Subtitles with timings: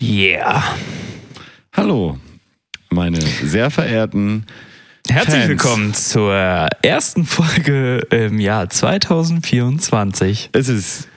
[0.00, 0.62] Yeah.
[1.72, 2.18] Hallo,
[2.90, 4.46] meine sehr verehrten
[5.08, 5.48] Herzlich Fans.
[5.48, 6.34] willkommen zur
[6.82, 10.50] ersten Folge im Jahr 2024.
[10.52, 11.08] Es ist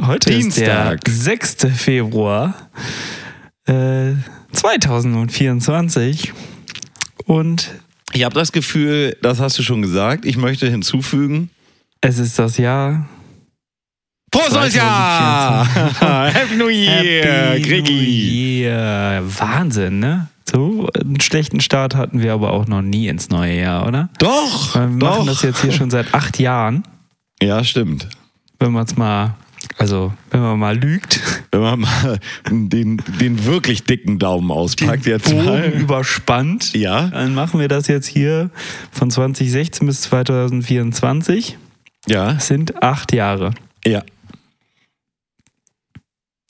[0.00, 1.08] Heute Dienstag.
[1.08, 1.66] ist der 6.
[1.76, 2.54] Februar
[3.66, 4.12] äh,
[4.52, 6.32] 2024
[7.26, 7.70] und
[8.12, 10.24] Ich habe das Gefühl, das hast du schon gesagt.
[10.26, 11.50] Ich möchte hinzufügen.
[12.00, 13.08] es ist das Jahr
[14.34, 15.66] Frohes neues Jahr!
[16.32, 17.92] Happy New Year, Happy Gregi!
[17.92, 19.22] New Year.
[19.38, 20.28] Wahnsinn, ne?
[20.50, 24.08] So einen schlechten Start hatten wir aber auch noch nie ins neue Jahr, oder?
[24.18, 25.16] Doch, Weil wir doch.
[25.18, 26.82] machen das jetzt hier schon seit acht Jahren.
[27.42, 28.08] Ja, stimmt.
[28.58, 29.34] wenn man es mal,
[29.78, 32.18] also wenn man mal lügt, Wenn man mal
[32.50, 35.64] den, den wirklich dicken Daumen auspackt, jetzt Bogen mal.
[35.68, 38.50] überspannt, Ja, dann machen wir das jetzt hier
[38.92, 41.58] von 2016 bis 2024.
[42.06, 43.50] ja, Das sind acht Jahre.
[43.86, 44.02] ja.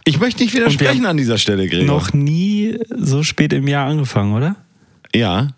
[0.05, 1.87] Ich möchte nicht widersprechen an dieser Stelle, Gregor.
[1.87, 4.57] Noch nie so spät im Jahr angefangen, oder?
[5.15, 5.49] Ja,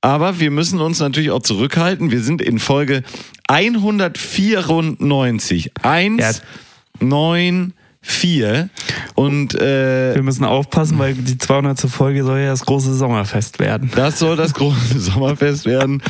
[0.00, 2.10] aber wir müssen uns natürlich auch zurückhalten.
[2.10, 3.02] Wir sind in Folge
[3.48, 5.72] 194.
[5.82, 6.42] 1,
[7.00, 8.70] 9, 4.
[9.14, 11.80] Und äh, Wir müssen aufpassen, weil die 200.
[11.80, 13.90] Folge soll ja das große Sommerfest werden.
[13.94, 16.02] das soll das große Sommerfest werden.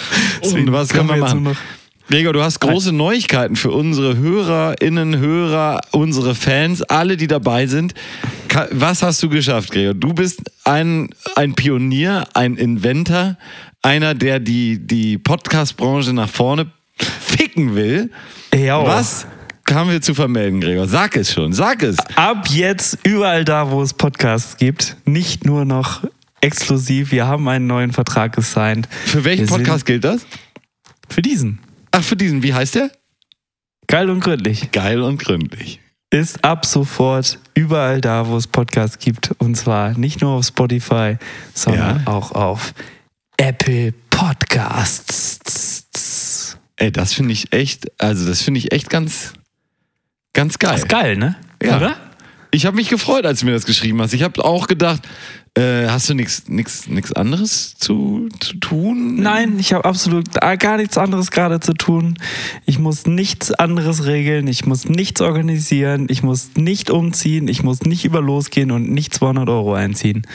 [0.43, 1.57] Und was können wir jetzt machen?
[2.09, 7.93] Gregor, du hast große Neuigkeiten für unsere Hörerinnen, Hörer, unsere Fans, alle, die dabei sind.
[8.71, 9.93] Was hast du geschafft, Gregor?
[9.93, 13.37] Du bist ein, ein Pionier, ein Inventor,
[13.83, 18.11] einer, der die, die Podcast-Branche nach vorne ficken will.
[18.55, 19.27] Ja, Was
[19.71, 20.89] haben wir zu vermelden, Gregor?
[20.89, 21.99] Sag es schon, sag es.
[22.17, 26.05] Ab jetzt überall da, wo es Podcasts gibt, nicht nur noch
[26.41, 27.13] exklusiv.
[27.13, 28.89] Wir haben einen neuen Vertrag gesigned.
[29.05, 30.25] Für welchen Wir Podcast gilt das?
[31.11, 31.59] Für diesen.
[31.99, 32.43] Ach, für diesen.
[32.45, 32.91] Wie heißt der?
[33.89, 34.71] Geil und gründlich.
[34.71, 35.81] Geil und gründlich.
[36.11, 39.33] Ist ab sofort überall da, wo es Podcasts gibt.
[39.39, 41.17] Und zwar nicht nur auf Spotify,
[41.55, 42.13] sondern Ja.
[42.13, 42.73] auch auf
[43.37, 45.39] Apple Podcasts.
[46.77, 49.33] Ey, das finde ich echt, also das finde ich echt ganz,
[50.33, 50.73] ganz geil.
[50.73, 51.35] Das ist geil, ne?
[51.63, 51.77] Ja.
[51.79, 51.97] Oder?
[52.53, 54.15] Ich habe mich gefreut, als du mir das geschrieben hast.
[54.15, 55.03] Ich habe auch gedacht,
[55.59, 59.17] äh, hast du nichts nix anderes zu, zu tun?
[59.17, 62.17] Nein, ich habe absolut gar nichts anderes gerade zu tun.
[62.65, 64.47] Ich muss nichts anderes regeln.
[64.47, 66.07] Ich muss nichts organisieren.
[66.09, 67.49] Ich muss nicht umziehen.
[67.49, 70.27] Ich muss nicht über losgehen und nicht 200 Euro einziehen.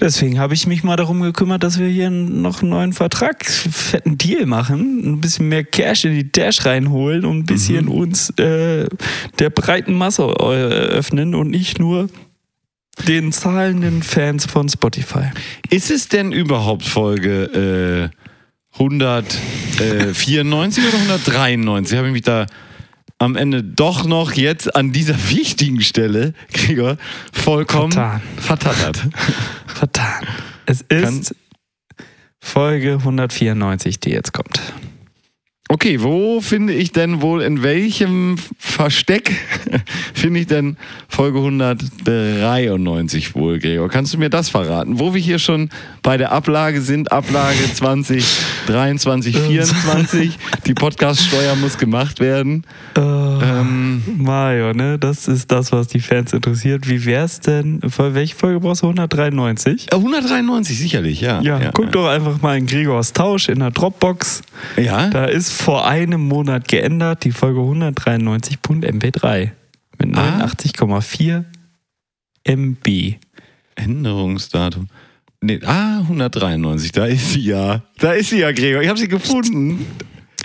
[0.00, 4.18] Deswegen habe ich mich mal darum gekümmert, dass wir hier noch einen neuen Vertrag, fetten
[4.18, 8.88] Deal machen, ein bisschen mehr Cash in die Dash reinholen und ein bisschen uns äh,
[9.38, 12.08] der breiten Masse äh, öffnen und nicht nur
[13.06, 15.30] den zahlenden Fans von Spotify.
[15.70, 18.16] Ist es denn überhaupt Folge äh,
[18.74, 21.96] 194 oder 193?
[21.96, 22.46] Habe ich mich da
[23.18, 26.96] am Ende doch noch jetzt an dieser wichtigen Stelle, Gregor,
[27.32, 28.20] vollkommen Vertan.
[28.36, 29.02] vertattert.
[29.66, 30.26] Vertan.
[30.66, 31.34] Es ist
[32.40, 34.60] Folge 194, die jetzt kommt.
[35.70, 39.32] Okay, wo finde ich denn wohl, in welchem Versteck
[40.14, 40.76] finde ich denn
[41.08, 43.88] Folge 193 wohl, Gregor?
[43.88, 44.98] Kannst du mir das verraten?
[44.98, 45.70] Wo wir hier schon
[46.02, 52.66] bei der Ablage sind, Ablage 2023, 24, die Podcaststeuer muss gemacht werden.
[52.94, 54.98] Ähm, Mario, ne?
[54.98, 56.86] Das ist das, was die Fans interessiert.
[56.90, 57.80] Wie wär's denn?
[57.88, 59.94] Für welche Folge brauchst du 193?
[59.94, 61.40] 193 sicherlich, ja.
[61.40, 64.42] Ja, guck doch einfach mal in Gregors Tausch in der Dropbox.
[64.76, 65.08] Ja?
[65.08, 69.50] Da ist vor einem Monat geändert die Folge 193.mp3
[69.98, 70.44] mit Ah.
[70.46, 71.44] 89,4
[72.44, 73.14] MB.
[73.76, 74.88] Änderungsdatum.
[75.40, 77.82] Nee, ah, 193, da ist sie ja.
[77.98, 78.82] Da ist sie ja, Gregor.
[78.82, 79.84] Ich habe sie gefunden.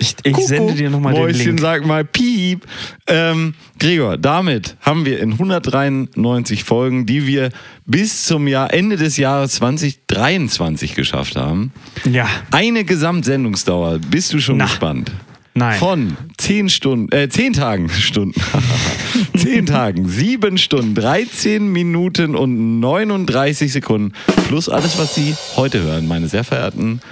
[0.00, 1.60] Ich, ich Kuckuck, sende dir nochmal den Mäuschen, Link.
[1.60, 2.66] sag mal piep.
[3.06, 7.50] Ähm, Gregor, damit haben wir in 193 Folgen, die wir
[7.84, 11.72] bis zum Jahr Ende des Jahres 2023 geschafft haben,
[12.10, 13.98] Ja, eine Gesamtsendungsdauer.
[14.10, 14.64] Bist du schon Na.
[14.64, 15.12] gespannt?
[15.52, 15.78] nein.
[15.78, 18.40] Von 10 Stunden, äh, 10 Tagen, Stunden.
[19.36, 24.12] 10 Tagen, 7 Stunden, 13 Minuten und 39 Sekunden.
[24.48, 27.02] Plus alles, was Sie heute hören, meine sehr verehrten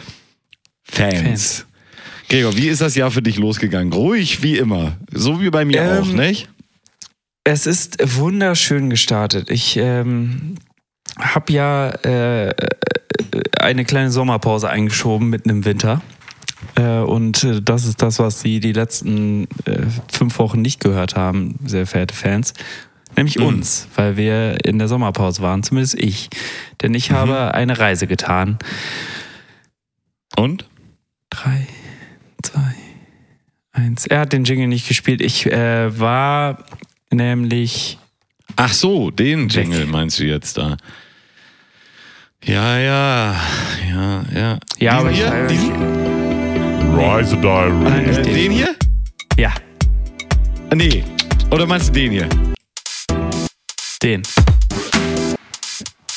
[0.84, 1.20] Fans.
[1.20, 1.66] Fans.
[2.28, 3.92] Gregor, wie ist das Jahr für dich losgegangen?
[3.92, 4.96] Ruhig wie immer.
[5.12, 6.48] So wie bei mir Ähm, auch, nicht?
[7.44, 9.50] Es ist wunderschön gestartet.
[9.50, 10.56] Ich ähm,
[11.18, 12.54] habe ja äh,
[13.58, 16.02] eine kleine Sommerpause eingeschoben mitten im Winter.
[16.74, 21.16] Äh, und äh, das ist das, was Sie die letzten äh, fünf Wochen nicht gehört
[21.16, 22.52] haben, sehr verehrte Fans.
[23.16, 23.46] Nämlich Mhm.
[23.46, 26.28] uns, weil wir in der Sommerpause waren, zumindest ich.
[26.82, 28.58] Denn ich habe eine Reise getan.
[30.36, 30.66] Und?
[31.30, 31.66] Drei,
[32.42, 32.74] zwei,
[33.72, 34.06] eins.
[34.06, 35.20] Er hat den Jingle nicht gespielt.
[35.20, 36.64] Ich äh, war
[37.10, 37.98] nämlich
[38.56, 40.76] Ach so, den Jingle meinst du jetzt da?
[42.44, 43.36] Ja, ja,
[43.88, 44.58] ja, ja.
[44.78, 45.74] Ja, aber ich- hier, diesen,
[46.98, 48.10] Rise Diary.
[48.10, 48.74] äh, den hier?
[49.36, 49.52] Ja,
[50.70, 51.04] Ah, Nee.
[51.50, 52.28] Oder meinst du den hier?
[54.02, 54.22] den.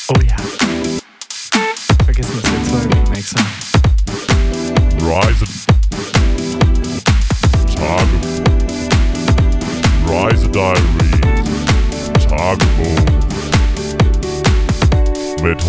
[0.08, 0.36] Oh ja.
[2.06, 3.48] Vergessen, dass wir zwei Remakes haben.
[5.00, 5.46] Rise.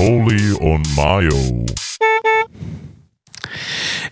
[0.02, 1.64] Holy und Mayo.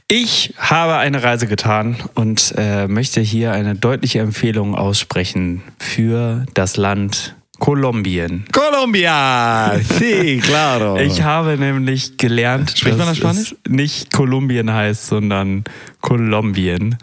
[0.07, 6.77] Ich habe eine Reise getan und äh, möchte hier eine deutliche Empfehlung aussprechen für das
[6.77, 8.45] Land Kolumbien.
[8.53, 9.81] Colombia!
[9.99, 10.97] Sí, claro.
[10.97, 13.57] Ich habe nämlich gelernt, Spricht man dass das Spanisch?
[13.65, 15.65] es nicht Kolumbien heißt, sondern
[16.01, 16.99] Kolumbien,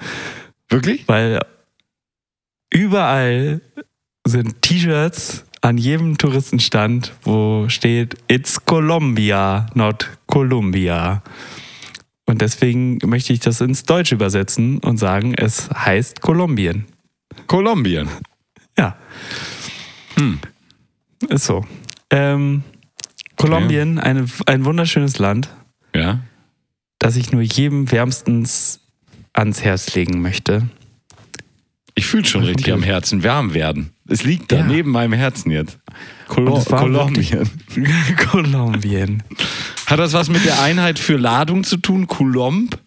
[0.69, 1.03] Wirklich?
[1.09, 1.41] weil
[2.71, 3.59] überall
[4.25, 11.21] sind T-Shirts an jedem Touristenstand, wo steht It's Colombia, not Columbia.
[12.25, 16.85] Und deswegen möchte ich das ins Deutsche übersetzen und sagen, es heißt Kolumbien.
[17.47, 18.09] Kolumbien.
[18.77, 18.97] Ja.
[20.15, 20.39] Hm.
[21.29, 21.65] Ist so.
[22.09, 22.63] Ähm,
[23.37, 25.49] Kolumbien, eine, ein wunderschönes Land,
[25.95, 26.19] Ja.
[26.99, 28.81] das ich nur jedem wärmstens
[29.33, 30.67] ans Herz legen möchte.
[31.97, 33.89] Ich fühle schon richtig am Herzen warm werden.
[34.07, 34.63] Es liegt da Ja.
[34.63, 35.79] neben meinem Herzen jetzt.
[36.27, 37.49] War Kolumbien.
[38.29, 39.23] Kolumbien.
[39.87, 42.05] Hat das was mit der Einheit für Ladung zu tun?
[42.05, 42.77] Coulomb?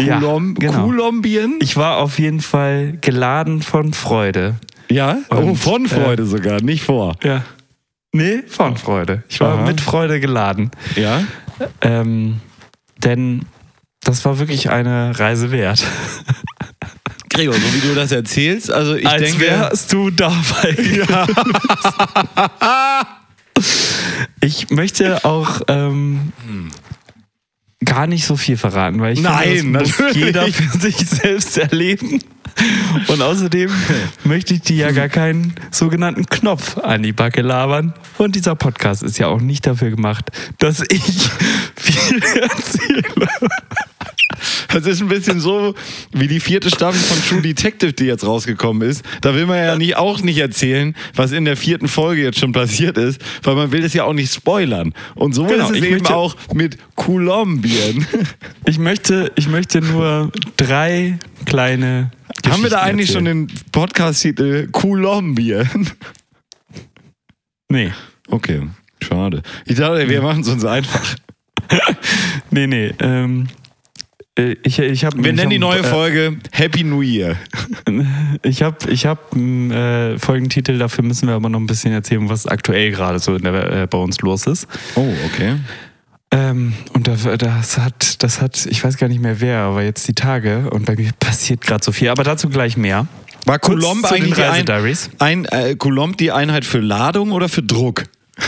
[0.00, 0.86] Ja, Coulomb genau.
[0.86, 1.58] Kolumbien?
[1.60, 4.56] Ich war auf jeden Fall geladen von Freude.
[4.90, 5.18] Ja?
[5.30, 7.14] oh, Und, von Freude sogar, nicht vor.
[7.22, 7.44] Ja.
[8.12, 9.22] Nee, von Freude.
[9.28, 9.66] Ich war Aha.
[9.66, 10.72] mit Freude geladen.
[10.96, 11.22] Ja?
[11.82, 12.40] Ähm,
[13.04, 13.42] denn
[14.02, 15.84] das war wirklich eine Reise wert.
[17.36, 19.40] Gregor, so wie du das erzählst, also ich Als denke.
[19.40, 20.76] wärst du dabei.
[24.40, 26.32] ich möchte auch ähm,
[27.84, 30.24] gar nicht so viel verraten, weil ich Nein, finde, das muss natürlich.
[30.26, 32.20] jeder für sich selbst erleben.
[33.08, 33.70] Und außerdem
[34.24, 37.92] möchte ich dir ja gar keinen sogenannten Knopf an die Backe labern.
[38.16, 41.02] Und dieser Podcast ist ja auch nicht dafür gemacht, dass ich
[41.76, 43.02] viel erzähle.
[44.68, 45.74] Das ist ein bisschen so
[46.12, 49.04] wie die vierte Staffel von True Detective, die jetzt rausgekommen ist.
[49.20, 52.52] Da will man ja nicht, auch nicht erzählen, was in der vierten Folge jetzt schon
[52.52, 54.92] passiert ist, weil man will es ja auch nicht spoilern.
[55.14, 58.06] Und so Genau, ist es eben auch mit Kolumbien.
[58.68, 62.10] Ich möchte, ich möchte nur drei kleine.
[62.48, 63.46] Haben wir da eigentlich schon erzählen.
[63.46, 65.88] den Podcast-Titel Kolumbien?
[67.68, 67.92] Nee.
[68.28, 68.62] Okay,
[69.00, 69.42] schade.
[69.66, 71.14] Ich dachte, wir machen es uns einfach.
[72.50, 72.92] Nee, nee.
[73.00, 73.65] Ähm, äh,
[74.36, 77.36] ich ich habe Wir nennen die neue Folge Happy New Year.
[78.42, 82.28] Ich habe ich hab einen äh, Folgentitel, dafür müssen wir aber noch ein bisschen erzählen,
[82.28, 84.68] was aktuell gerade so in der, äh, bei uns los ist.
[84.94, 85.56] Oh, okay.
[86.32, 87.24] Ähm, und das,
[87.78, 90.96] hat, das hat, ich weiß gar nicht mehr wer, aber jetzt die Tage und bei
[90.96, 92.10] mir passiert gerade so viel.
[92.10, 93.06] Aber dazu gleich mehr.
[93.46, 98.04] War Coulomb eigentlich die ein, ein, äh, Coulomb die Einheit für Ladung oder für Druck?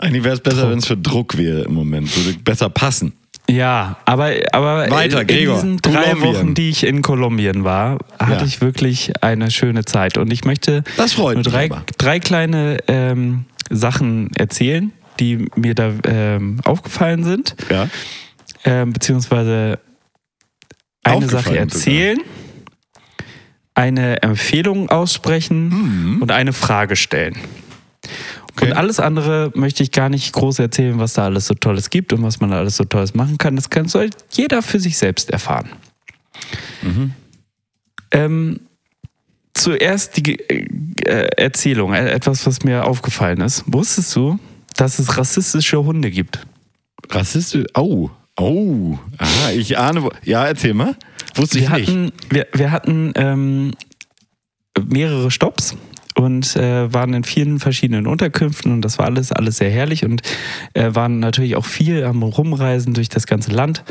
[0.00, 2.14] eigentlich wäre es besser, wenn es für Druck wäre im Moment.
[2.16, 3.12] Würde besser passen.
[3.48, 5.54] Ja, aber, aber Weiter, in Gregor.
[5.56, 6.34] diesen drei Kolumbien.
[6.34, 8.44] Wochen, die ich in Kolumbien war, hatte Ja.
[8.44, 10.18] ich wirklich eine schöne Zeit.
[10.18, 11.82] Und ich möchte Das freut nur mich drei, aber.
[11.98, 17.56] drei kleine ähm, Sachen erzählen, die mir da ähm, aufgefallen sind.
[17.70, 17.88] Ja.
[18.64, 19.80] Ähm, beziehungsweise
[21.02, 22.18] eine Aufgefallen Sache erzählen,
[23.74, 25.68] eine Empfehlung aussprechen
[26.14, 26.22] Mhm.
[26.22, 27.36] und eine Frage stellen.
[28.60, 28.72] Okay.
[28.72, 32.12] Und alles andere möchte ich gar nicht groß erzählen, was da alles so Tolles gibt
[32.12, 33.56] und was man da alles so Tolles machen kann.
[33.56, 35.70] Das kann soll jeder für sich selbst erfahren.
[36.82, 37.14] Mhm.
[38.10, 38.60] Ähm,
[39.54, 43.64] zuerst die äh, Erzählung, äh, etwas, was mir aufgefallen ist.
[43.66, 44.38] Wusstest du,
[44.76, 46.46] dass es rassistische Hunde gibt?
[47.08, 47.64] Rassistisch.
[47.74, 48.10] Oh.
[48.36, 48.98] Oh.
[49.16, 50.06] Aha, ich ahne.
[50.22, 50.96] Ja, erzähl mal.
[51.34, 51.88] Wusste ich wir nicht.
[51.88, 53.72] hatten, wir, wir hatten ähm,
[54.86, 55.76] mehrere Stops
[56.20, 60.22] und äh, waren in vielen verschiedenen Unterkünften und das war alles, alles sehr herrlich und
[60.74, 63.84] äh, waren natürlich auch viel am Rumreisen durch das ganze Land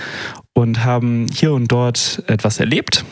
[0.54, 3.04] und haben hier und dort etwas erlebt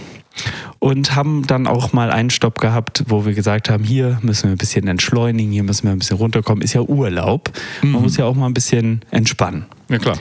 [0.79, 4.51] und haben dann auch mal einen Stopp gehabt, wo wir gesagt haben, hier müssen wir
[4.51, 7.51] ein bisschen entschleunigen, hier müssen wir ein bisschen runterkommen, ist ja Urlaub.
[7.81, 9.65] Man muss ja auch mal ein bisschen entspannen.
[9.89, 10.17] Ja, klar.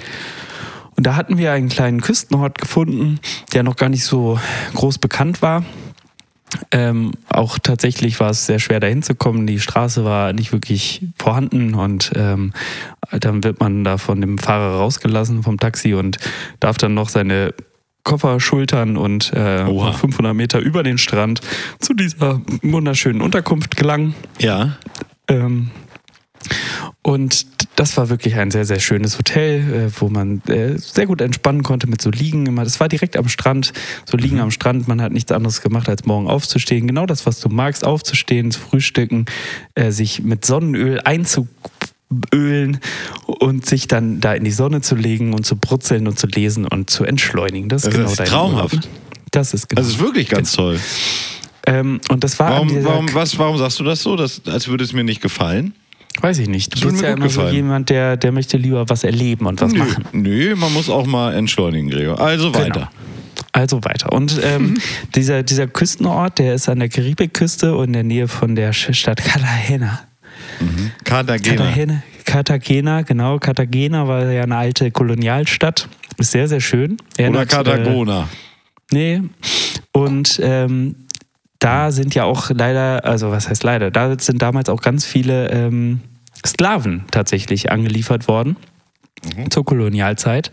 [0.97, 3.21] Und da hatten wir einen kleinen Küstenort gefunden,
[3.53, 4.41] der noch gar nicht so
[4.75, 5.62] groß bekannt war.
[6.70, 9.46] Ähm, auch tatsächlich war es sehr schwer dahin zu kommen.
[9.46, 12.52] Die Straße war nicht wirklich vorhanden und ähm,
[13.10, 16.18] dann wird man da von dem Fahrer rausgelassen vom Taxi und
[16.60, 17.54] darf dann noch seine
[18.04, 19.92] Koffer schultern und äh, Oha.
[19.92, 21.40] 500 Meter über den Strand
[21.80, 24.14] zu dieser wunderschönen Unterkunft gelangen.
[24.38, 24.76] Ja.
[25.28, 25.70] Ähm,
[27.03, 31.21] und das war wirklich ein sehr, sehr schönes Hotel, äh, wo man äh, sehr gut
[31.21, 32.47] entspannen konnte mit so Liegen.
[32.47, 32.65] Immer.
[32.65, 33.73] Das war direkt am Strand,
[34.07, 34.88] so Liegen am Strand.
[34.88, 36.87] Man hat nichts anderes gemacht, als morgen aufzustehen.
[36.87, 39.26] Genau das, was du magst, aufzustehen, zu frühstücken,
[39.75, 42.81] äh, sich mit Sonnenöl einzuölen
[43.26, 46.67] und sich dann da in die Sonne zu legen und zu brutzeln und zu lesen
[46.67, 47.69] und zu entschleunigen.
[47.69, 48.75] Das ist Das genau ist dein traumhaft.
[48.75, 48.88] Urlaub.
[49.33, 49.83] Das ist genau.
[49.83, 50.79] Das ist wirklich ganz toll.
[51.67, 54.17] ähm, und das war Warum, warum, was, warum sagst du das so?
[54.17, 55.75] Das, als würde es mir nicht gefallen?
[56.23, 56.82] Weiß ich nicht.
[56.82, 59.78] Du bist ja immer so jemand, der, der möchte lieber was erleben und was nö,
[59.78, 60.04] machen.
[60.12, 62.20] nö, man muss auch mal entschleunigen, Gregor.
[62.20, 62.64] Also Genau.
[62.64, 62.90] weiter.
[63.52, 64.12] Also weiter.
[64.12, 64.78] Und ähm,
[65.14, 69.23] dieser, dieser Küstenort, der ist an der Karibikküste und in der Nähe von der Stadt
[69.25, 70.00] Cartagena.
[71.04, 71.56] Cartagena.
[71.64, 73.38] Cartagena, Cartagena, genau.
[73.38, 75.88] Cartagena war ja eine alte Kolonialstadt.
[76.18, 76.92] Ist sehr, sehr schön.
[77.14, 78.28] Oder Erinnert, Cartagona.
[78.92, 79.23] Äh, nee.
[79.92, 80.96] Und ähm,
[81.58, 85.48] da sind ja auch leider, also was heißt leider, da sind damals auch ganz viele
[85.50, 86.00] ähm,
[86.44, 88.56] Sklaven tatsächlich angeliefert worden
[89.50, 90.50] zur Kolonialzeit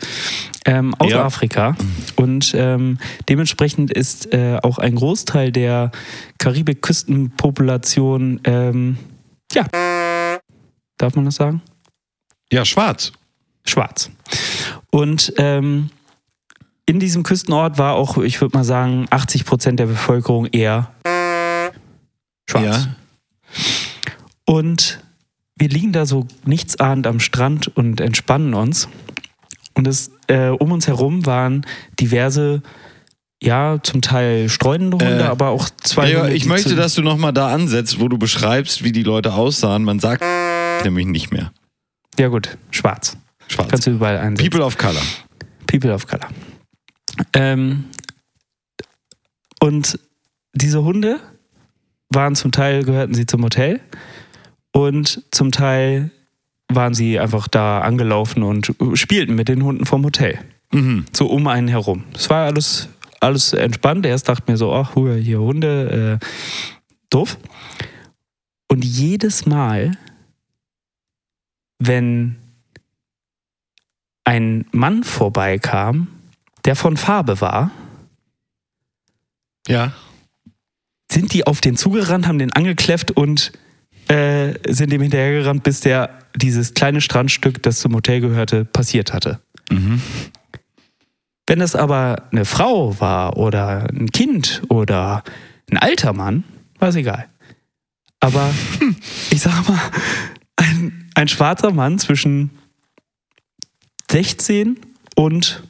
[0.66, 1.26] ähm, aus Ja.
[1.26, 1.76] Afrika.
[2.16, 2.98] Und ähm,
[3.30, 5.92] dementsprechend ist äh, auch ein Großteil der
[6.40, 8.98] Karibik-Küstenpopulation, ähm,
[9.54, 9.66] ja,
[10.98, 11.62] darf man das sagen?
[12.52, 13.12] Ja, schwarz.
[13.66, 14.10] Schwarz.
[14.92, 15.90] Und ähm,
[16.86, 20.92] in diesem Küstenort war auch, ich würde mal sagen, 80 Prozent der Bevölkerung eher
[22.50, 22.88] schwarz.
[22.88, 22.96] Ja.
[24.46, 25.00] Und
[25.56, 28.90] wir liegen da so nichtsahnd am Strand und entspannen uns.
[29.76, 31.66] Und es, äh, um uns herum waren
[32.00, 32.62] diverse,
[33.42, 36.36] ja, zum Teil streunende Hunde, Äh, aber auch zwei Gregor, Hunde.
[36.36, 39.84] ich möchte, dass du nochmal da ansetzt, wo du beschreibst, wie die Leute aussahen.
[39.84, 40.24] Man sagt
[40.84, 41.52] nämlich nicht mehr.
[42.20, 43.18] Ja, gut, schwarz.
[43.48, 43.70] Schwarz.
[43.70, 44.50] Kannst du überall einsetzen.
[44.50, 45.02] People of Color.
[45.66, 46.28] People of Color.
[47.34, 47.86] Ähm,
[49.60, 50.00] und
[50.54, 51.20] diese Hunde
[52.10, 53.80] waren zum Teil, gehörten sie zum Hotel
[54.72, 56.12] und zum Teil
[56.70, 60.40] waren sie einfach da angelaufen und spielten mit den Hunden vom Hotel.
[60.72, 61.06] Mhm.
[61.14, 62.04] So um einen herum.
[62.16, 64.06] Es war alles, alles entspannt.
[64.06, 66.26] Erst dachte mir so, ach, hier Hunde, äh,
[67.10, 67.38] doof.
[68.68, 69.98] Und jedes Mal,
[71.78, 72.38] wenn
[74.24, 76.08] ein Mann vorbeikam,
[76.66, 77.72] der von Farbe war,
[79.68, 79.94] Ja.
[81.12, 83.52] sind die auf den zugerannt, haben den angekläfft und
[84.10, 89.40] äh, sind dem hinterhergerannt, bis der dieses kleine Strandstück, das zum Hotel gehörte, passiert hatte.
[89.70, 90.02] Mhm.
[91.48, 95.24] Wenn es aber eine Frau war oder ein Kind oder
[95.70, 96.44] ein alter Mann,
[96.80, 97.28] war es egal.
[98.20, 98.54] Aber
[99.30, 99.80] ich sag mal,
[100.56, 102.50] ein, ein schwarzer Mann zwischen
[104.10, 104.80] 16
[105.16, 105.64] und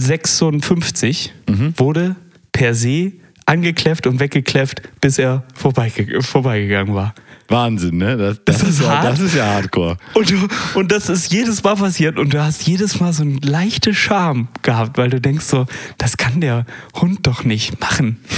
[0.00, 1.74] 56 Mhm.
[1.76, 2.16] wurde
[2.52, 3.12] per se
[3.46, 7.14] angekläfft und weggekläfft, bis er vorbeige vorbeigegangen war.
[7.50, 8.14] Wahnsinn, ne?
[8.18, 9.96] Das, das, Ist das ist, ja, das ist ja Hardcore.
[10.12, 10.36] Und, du,
[10.74, 14.48] und das ist jedes Mal passiert und du hast jedes Mal so einen leichte Charme
[14.60, 15.64] gehabt, weil du denkst so,
[15.96, 16.66] das kann der
[17.00, 18.18] Hund doch nicht machen.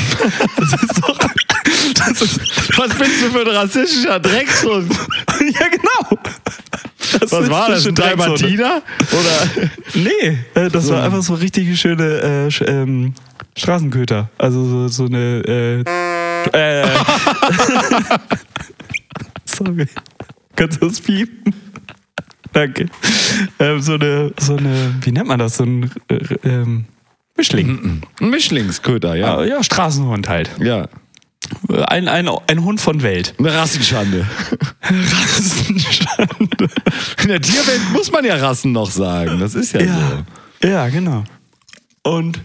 [0.56, 1.18] Das ist doch.
[1.18, 4.92] Ist, Was bist du für ein rassistischer Dreckshund?
[5.28, 6.22] ja, genau.
[7.20, 7.86] Das Was ist war das?
[7.86, 7.94] Ein.
[7.94, 8.82] Dalmatiner?
[9.12, 9.70] Oder?
[9.94, 13.14] Nee, äh, das war einfach so richtig schöne äh, Sch- ähm,
[13.56, 14.28] Straßenköter.
[14.38, 15.42] Also so, so eine.
[15.46, 15.80] Äh,
[16.52, 16.86] äh,
[19.44, 19.86] sorry.
[20.56, 21.54] Kannst du das piepen?
[22.52, 22.86] Danke.
[23.58, 25.56] Ähm, so, eine, so eine, wie nennt man das?
[25.56, 26.84] So ein äh, ähm,
[27.36, 28.02] Mischling.
[28.20, 29.40] Ein Mischlingsköter, ja.
[29.40, 29.56] Ja.
[29.56, 30.50] ja, Straßenhund halt.
[30.60, 30.88] Ja.
[31.68, 33.34] Ein, ein, ein Hund von Welt.
[33.38, 34.26] Eine Rassenschande.
[34.82, 36.68] Rassenschande.
[37.22, 39.40] In der Tierwelt muss man ja Rassen noch sagen.
[39.40, 40.24] Das ist ja, Ja,
[40.62, 41.24] ja, genau.
[42.02, 42.40] Und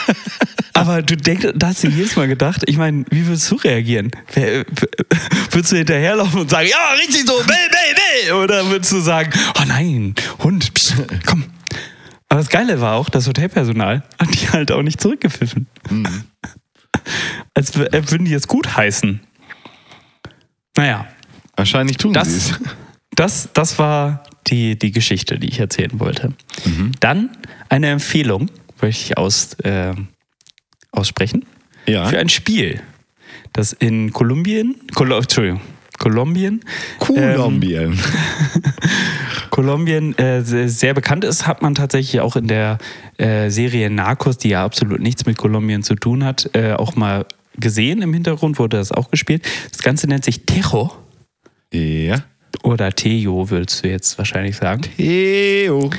[0.74, 4.10] aber du denkst, da hast du jedes Mal gedacht, ich meine, wie würdest du reagieren?
[5.50, 8.32] Würdest du hinterherlaufen und sagen, ja, richtig so, will, will, will?
[8.44, 10.94] Oder würdest du sagen, oh nein, Hund, psch,
[11.26, 11.44] komm.
[12.28, 15.66] Aber das Geile war auch, das Hotelpersonal hat die halt auch nicht zurückgepfiffen.
[17.54, 19.20] Als äh, würden die es gut heißen.
[20.76, 21.06] Naja.
[21.56, 22.60] Wahrscheinlich tun sie das, es.
[23.14, 26.32] das, das war die, die Geschichte, die ich erzählen wollte.
[27.00, 27.30] Dann
[27.68, 29.94] eine Empfehlung, möchte ich aus, äh,
[30.92, 31.44] aussprechen,
[31.86, 32.06] Ja.
[32.06, 32.80] für ein Spiel,
[33.52, 35.60] das in Kolumbien, Kolo, Entschuldigung,
[35.98, 36.60] Kolumbien,
[36.98, 37.98] Kolumbien.
[39.50, 42.78] Kolumbien äh, sehr, sehr bekannt ist, hat man tatsächlich auch in der
[43.18, 47.26] äh, Serie Narcos, die ja absolut nichts mit Kolumbien zu tun hat, äh, auch mal
[47.60, 48.02] gesehen.
[48.02, 49.46] Im Hintergrund wurde das auch gespielt.
[49.70, 50.90] Das Ganze nennt sich Tejo
[51.72, 52.24] ja.
[52.62, 54.82] oder Tejo, würdest du jetzt wahrscheinlich sagen.
[54.96, 55.90] Theo.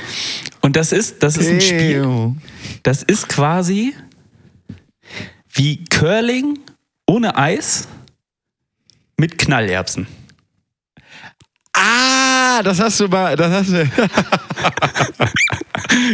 [0.60, 2.34] Und das ist, das ist ein Spiel.
[2.82, 3.94] Das ist quasi
[5.54, 6.58] wie Curling
[7.06, 7.88] ohne Eis
[9.16, 10.06] mit Knallerbsen.
[11.74, 13.88] Ah, das hast du mal, das hast du,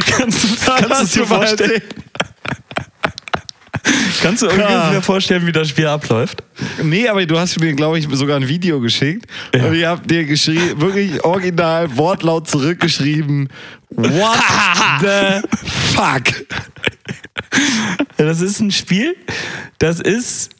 [0.07, 1.71] Kannst du, das kannst du dir vorstellen?
[1.71, 2.08] erzählt.
[4.23, 6.43] Kannst du ungefähr vorstellen, wie das Spiel abläuft?
[6.83, 9.27] Nee, aber du hast mir, glaube ich, sogar ein Video geschickt.
[9.55, 13.49] Und ich habe dir geschrieben, wirklich original, wortlaut zurückgeschrieben,
[13.91, 14.39] what
[15.01, 15.41] the
[15.95, 16.45] fuck?
[18.19, 19.17] Ja, Das ist ein Spiel,
[19.79, 20.51] das ist.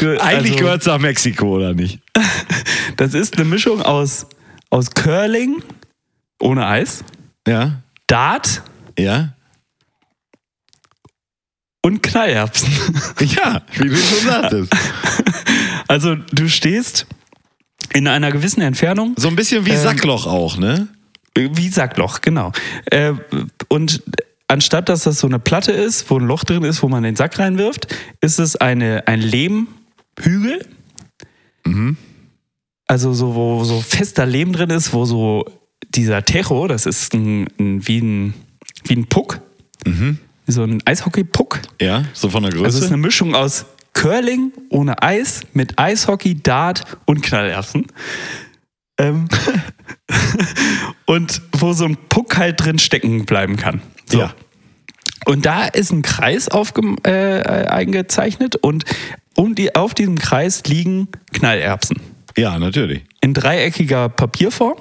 [0.00, 2.00] Eigentlich also, gehört es nach Mexiko, oder nicht?
[2.96, 4.26] Das ist eine Mischung aus,
[4.70, 5.62] aus Curling
[6.40, 7.02] ohne Eis,
[7.48, 8.62] Ja, Dart
[8.96, 9.34] ja.
[11.84, 12.72] Und Knallerbsen.
[13.20, 14.72] Ja, wie du schon sagtest.
[15.86, 17.06] Also du stehst
[17.92, 20.88] in einer gewissen Entfernung, So ein bisschen wie Ähm, Sackloch auch, ne?
[21.36, 22.52] wie Sackloch, genau.
[22.86, 23.12] Äh,
[23.68, 24.02] und
[24.48, 27.16] anstatt dass das so eine Platte ist, wo ein Loch drin ist, wo man den
[27.16, 30.66] Sack reinwirft, ist es eine, ein Lehmhügel.
[32.86, 35.44] Also so, wo so fester Lehm drin ist, wo so
[35.90, 38.34] dieser Tejo, das ist ein, ein, wie, ein,
[38.84, 39.40] wie ein Puck,
[39.84, 41.60] wie so ein Eishockey-Puck.
[41.80, 42.94] Ja, so von der Also es ist Größe.
[42.94, 47.86] eine Mischung aus Curling ohne Eis mit Eishockey, Dart und Knallerbsen.
[48.98, 49.28] Ähm,
[51.06, 53.82] und wo so ein Puck halt drin stecken bleiben kann.
[54.06, 54.20] So.
[54.20, 54.34] Ja.
[55.24, 58.84] Und da ist ein Kreis aufge äh, eingezeichnet und
[59.36, 61.98] um die, auf diesem Kreis liegen Knallerbsen
[62.36, 63.04] ja, natürlich.
[63.20, 64.76] in dreieckiger Papierform.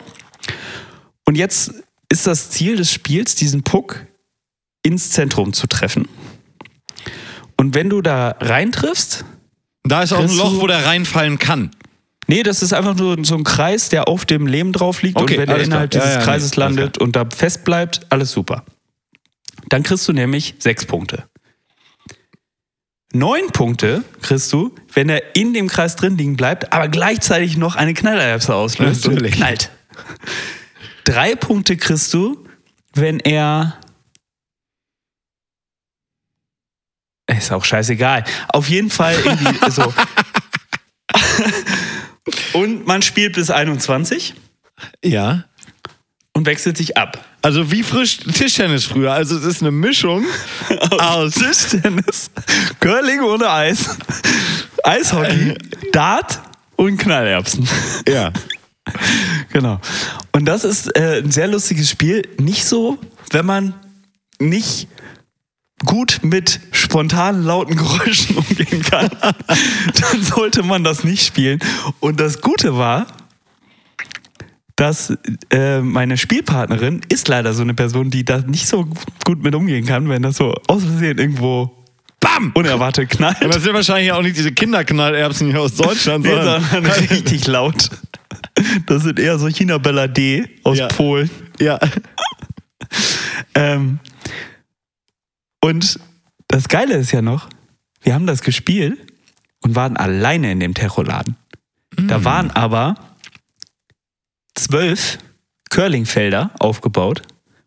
[1.25, 1.73] Und jetzt
[2.09, 4.05] ist das Ziel des Spiels, diesen Puck
[4.83, 6.07] ins Zentrum zu treffen.
[7.57, 9.25] Und wenn du da reintriffst,
[9.83, 11.71] Da ist auch ein Loch, wo der reinfallen kann.
[12.27, 15.17] nee, das ist einfach nur so ein Kreis, der auf dem Lehm drauf liegt.
[15.17, 15.59] Okay, und wenn klar.
[15.59, 18.63] innerhalb Ja, dieses ja, nee, Kreises landet und da fest bleibt, alles super.
[19.69, 21.25] Dann kriegst du nämlich sechs Punkte.
[23.13, 27.75] Neun Punkte kriegst du, wenn er in dem Kreis drin liegen bleibt, aber gleichzeitig noch
[27.75, 29.35] eine Knallerbse auslöst und Natürlich.
[29.35, 29.69] knallt.
[31.03, 32.43] Drei Punkte kriegst du,
[32.95, 33.77] wenn er.
[37.27, 38.23] Ist auch scheißegal.
[38.49, 39.93] Auf jeden Fall irgendwie so.
[42.53, 44.33] Und man spielt bis 21
[45.03, 45.45] Ja.
[46.33, 47.23] und wechselt sich ab.
[47.41, 49.11] Also wie frisch Tischtennis früher.
[49.13, 50.25] Also es ist eine Mischung
[50.99, 51.33] aus.
[51.35, 52.31] Tischtennis,
[52.79, 53.97] Curling ohne Eis,
[54.83, 55.55] Eishockey,
[55.91, 56.39] Dart
[56.75, 57.67] und Knallerbsen.
[58.07, 58.31] Ja.
[59.51, 59.79] Genau.
[60.33, 62.27] Und das ist äh, ein sehr lustiges Spiel.
[62.39, 62.97] Nicht so,
[63.31, 63.73] wenn man
[64.39, 64.87] nicht
[65.85, 66.59] gut mit
[66.93, 71.59] spontanen lauten Geräuschen umgehen kann, dann sollte man das nicht spielen.
[71.99, 73.07] Und das Gute war,
[74.75, 75.11] dass
[75.49, 78.87] äh, meine Spielpartnerin ist leider so eine Person, die da nicht so
[79.25, 81.71] gut mit umgehen kann, wenn das so aus Versehen irgendwo
[82.19, 82.51] Bam!
[82.53, 83.41] unerwartet knallt.
[83.43, 86.63] Und das sind wahrscheinlich auch nicht diese Kinderknallerbsen hier aus Deutschland, Nee, sondern.
[86.63, 87.89] sondern richtig laut.
[88.85, 90.87] Das sind eher so China Bella D aus Ja.
[90.89, 91.29] Polen.
[91.59, 91.79] ja.
[93.55, 93.99] Ähm,
[95.61, 95.99] und
[96.53, 97.49] das Geile ist ja noch,
[98.03, 98.99] wir haben das gespielt
[99.63, 101.35] und waren alleine in dem Terroladen.
[102.07, 102.95] Da waren aber
[104.55, 105.17] zwölf
[105.71, 107.23] Curlingfelder aufgebaut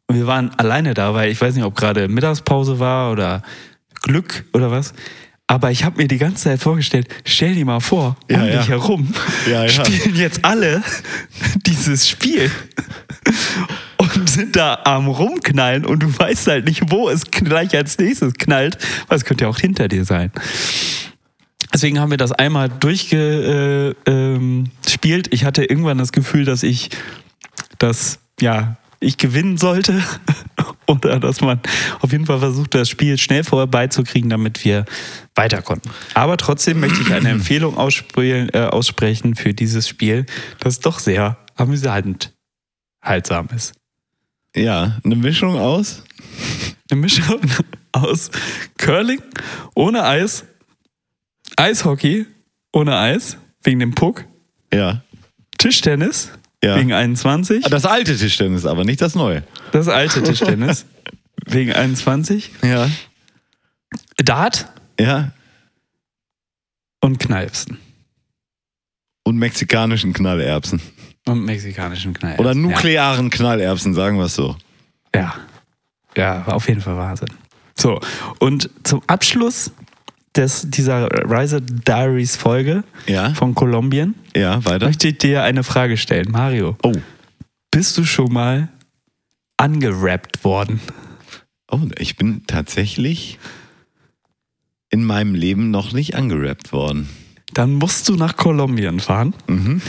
[0.06, 3.42] und wir waren alleine da, weil ich weiß nicht, ob gerade Mittagspause war oder
[4.02, 4.94] Glück oder was.
[5.48, 8.58] Aber ich habe mir die ganze Zeit vorgestellt, stell dir mal vor, Ja, um ja.
[8.58, 9.12] dich herum
[9.50, 9.68] ja.
[9.68, 10.82] spielen jetzt alle
[11.66, 12.50] dieses Spiel
[14.14, 18.34] und sind da am rumknallen und du weißt halt nicht, wo es gleich als nächstes
[18.34, 20.30] knallt, weil es könnte ja auch hinter dir sein.
[21.72, 23.96] Deswegen haben wir das einmal durchgespielt.
[24.06, 24.70] Äh, ähm,
[25.30, 26.90] ich hatte irgendwann das Gefühl, dass ich
[27.78, 30.02] das, ja, ich gewinnen sollte.
[30.86, 31.60] Oder dass man
[32.00, 34.84] auf jeden Fall versucht, das Spiel schnell vorbeizukriegen, damit wir
[35.34, 35.90] weiter konnten.
[36.14, 40.26] Aber trotzdem möchte ich eine Empfehlung ausspielen, äh, aussprechen für dieses Spiel,
[40.60, 42.32] das doch sehr amüsant
[43.02, 43.74] haltsam ist.
[44.56, 46.02] Ja, eine Mischung aus.
[46.90, 47.40] Eine Mischung
[47.90, 48.30] aus
[48.78, 49.20] Curling
[49.74, 50.44] ohne Eis,
[51.56, 52.26] Eishockey
[52.72, 54.24] ohne Eis, wegen dem Puck,
[54.72, 55.02] Ja.
[55.58, 56.30] Tischtennis
[56.62, 56.76] Ja.
[56.76, 59.42] wegen 21, Das alte Tischtennis, aber nicht das neue.
[59.72, 60.86] das alte Tischtennis
[61.46, 62.88] wegen 21, Ja.
[64.18, 64.66] Dart
[65.00, 65.32] Ja.
[67.00, 67.78] und Knalpsen.
[69.24, 70.80] Und mexikanischen Knallerbsen.
[71.28, 72.40] Und mexikanischen Knalpsen.
[72.44, 74.56] Oder nuklearen Knallerbsen, sagen wir es so.
[75.14, 75.20] Ja.
[75.22, 75.34] ja.
[76.16, 77.28] Ja, auf jeden Fall Wahnsinn.
[77.78, 78.00] So,
[78.38, 79.70] und zum Abschluss
[80.34, 83.34] des, dieser Rise Diaries Folge Ja.
[83.34, 84.86] von Kolumbien Ja, weiter.
[84.86, 86.30] möchte ich dir eine Frage stellen.
[86.30, 86.92] Mario, Oh.
[87.70, 88.68] bist du schon mal
[89.58, 90.80] angerappt worden?
[91.70, 93.38] Oh, ich bin tatsächlich
[94.90, 97.08] in meinem Leben noch nicht angerappt worden.
[97.52, 99.80] Dann musst du nach Kolumbien fahren, Mhm.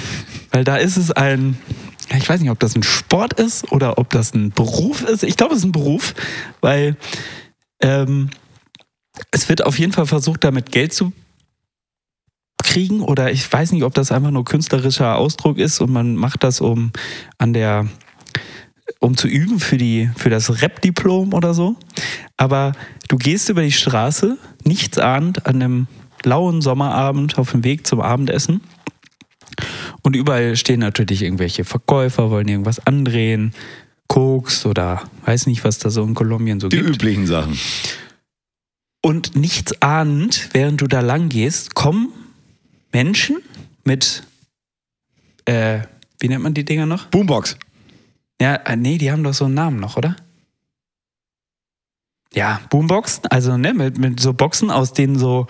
[0.52, 1.58] weil da ist es ein,
[2.16, 5.24] ich weiß nicht, ob das ein Sport ist oder ob das ein Beruf ist.
[5.24, 6.14] Ich glaube, es ist ein Beruf,
[6.62, 6.96] weil
[7.82, 8.30] ähm,
[9.32, 11.12] es wird auf jeden Fall versucht, damit Geld zu
[12.64, 16.44] kriegen oder ich weiß nicht, ob das einfach nur künstlerischer Ausdruck ist und man macht
[16.44, 16.92] das, um
[17.38, 17.88] an der
[19.00, 21.76] um zu üben für die für das Rap-Diplom oder so.
[22.36, 22.72] Aber
[23.10, 25.88] du gehst über die Straße, nichts ahnt, an einem
[26.24, 28.62] lauen Sommerabend auf dem Weg zum Abendessen.
[30.04, 33.54] Und überall stehen natürlich irgendwelche Verkäufer, wollen irgendwas andrehen,
[34.08, 36.90] Koks oder weiß nicht, was da so in Kolumbien so Die gibt.
[36.90, 37.60] üblichen Sachen.
[39.02, 42.10] Und nichts ahnend, während du da lang gehst, kommen
[42.94, 43.38] Menschen
[43.84, 44.24] mit,
[45.46, 45.82] äh,
[46.20, 47.08] wie nennt man die Dinger noch?
[47.08, 47.58] Boombox.
[48.42, 50.16] Ja, äh, nee, die haben doch so einen Namen noch, oder?
[52.34, 55.48] Ja, Boomboxen, also ne, mit, mit so Boxen, aus denen so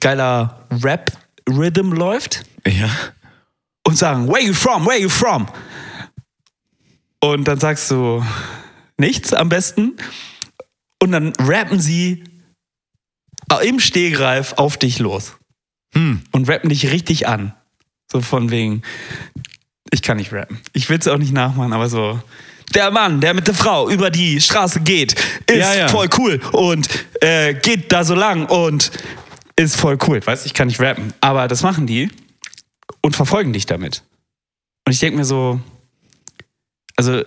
[0.00, 2.88] geiler Rap-Rhythm läuft Ja.
[3.86, 5.48] und sagen, where you from, where you from?
[7.20, 8.24] Und dann sagst du
[8.96, 9.96] nichts am besten
[11.02, 12.24] und dann rappen sie
[13.62, 15.36] im Stehgreif auf dich los
[15.94, 16.22] Hm.
[16.32, 17.54] und rappen dich richtig an.
[18.12, 18.82] So von wegen,
[19.90, 20.60] ich kann nicht rappen.
[20.74, 22.20] Ich will es auch nicht nachmachen, aber so.
[22.74, 25.12] Der Mann, der mit der Frau über die Straße geht,
[25.46, 25.88] ist Ja, ja.
[25.88, 26.86] voll cool und
[27.22, 28.90] äh, geht da so lang und
[29.64, 30.20] ist voll cool.
[30.24, 31.12] Weißt du, ich kann nicht rappen.
[31.20, 32.10] Aber das machen die
[33.02, 34.02] und verfolgen dich damit.
[34.86, 35.60] Und ich denke mir so,
[36.96, 37.22] also,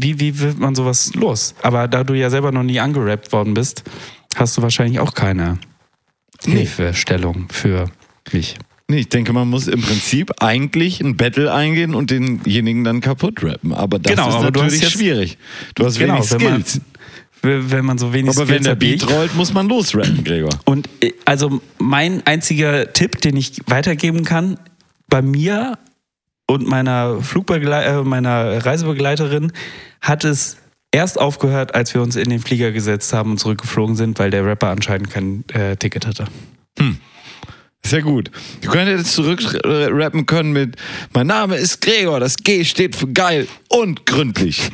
[0.00, 1.54] wie, wie wird man sowas los?
[1.62, 3.82] Aber da du ja selber noch nie angerappt worden bist,
[4.36, 5.58] hast du wahrscheinlich auch keine
[6.46, 6.58] Nee.
[6.58, 7.90] Hilfestellung für
[8.32, 8.56] mich.
[8.90, 13.42] Nee, ich denke, man muss im Prinzip eigentlich ein Battle eingehen und denjenigen dann kaputt
[13.42, 13.74] rappen.
[13.74, 15.36] Aber das Genau, ist aber du natürlich jetzt- schwierig.
[15.74, 16.80] Du hast Genau, wenig Skills.
[17.42, 20.50] Wenn man so wenig Aber wenn der Beat rollt, muss man losrappen, Gregor.
[20.64, 24.58] Und äh, also mein einziger Tipp, den ich weitergeben kann,
[25.08, 25.78] bei mir
[26.46, 29.52] und meiner Flugbegle äh, meiner Reisebegleiterin
[30.00, 30.56] hat es
[30.90, 34.44] erst aufgehört, als wir uns in den Flieger gesetzt haben und zurückgeflogen sind, weil der
[34.44, 36.26] Rapper anscheinend kein äh, Ticket hatte.
[37.84, 38.30] Sehr gut.
[38.60, 40.76] Du könntest zurückrappen können mit
[41.12, 44.70] Mein Name ist Gregor, das G steht für geil und gründlich.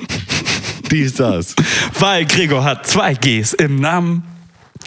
[0.95, 1.57] Dies, das.
[1.99, 4.23] Weil Gregor hat zwei Gs im Namen,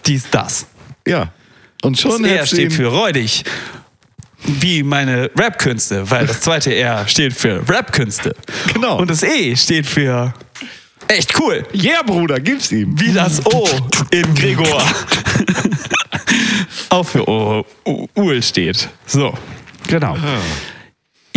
[0.06, 0.65] dies, das.
[1.06, 1.34] Ja.
[1.82, 3.43] Und Das schon R hättest du steht für räudig.
[4.46, 8.34] Wie meine Rap-Künste, weil das zweite R steht für Rap-Künste.
[8.74, 9.00] Genau.
[9.00, 10.34] Und das E steht für
[11.10, 11.65] echt cool.
[11.74, 12.98] Yeah, Bruder, gib's ihm.
[12.98, 13.67] Wie das O
[14.12, 14.82] in Gregor
[16.89, 18.88] auch für O, U, Uhl steht.
[19.06, 19.34] So,
[19.89, 20.15] genau.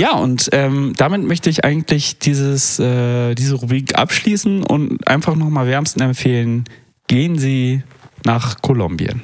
[0.01, 5.67] Ja, und ähm, damit möchte ich eigentlich dieses, äh, diese Rubrik abschließen und einfach nochmal
[5.67, 6.65] wärmsten empfehlen,
[7.07, 7.83] gehen Sie
[8.25, 9.21] nach Kolumbien.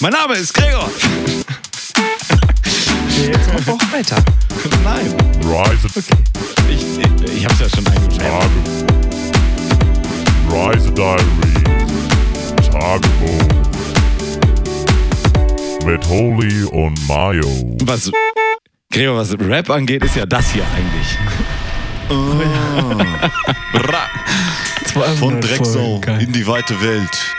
[0.00, 0.90] Mein Name ist Gregor.
[3.26, 4.22] Jetzt machen wir auch weiter.
[4.84, 5.14] Nein.
[5.40, 5.88] Rise
[6.68, 8.28] Ich, ich, ich hab's ja schon eingeschrieben.
[10.52, 11.24] Rise Diary.
[12.70, 13.47] Tagebuch.
[15.88, 17.48] Mit Holy und Mayo.
[17.84, 18.12] Was,
[18.92, 21.16] Gregor, was Rap angeht, ist ja das hier eigentlich.
[25.18, 27.34] Von Drecksau in die weite Welt.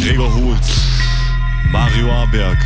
[0.00, 0.70] Gregor Holz.
[1.72, 2.58] Mario Aberg.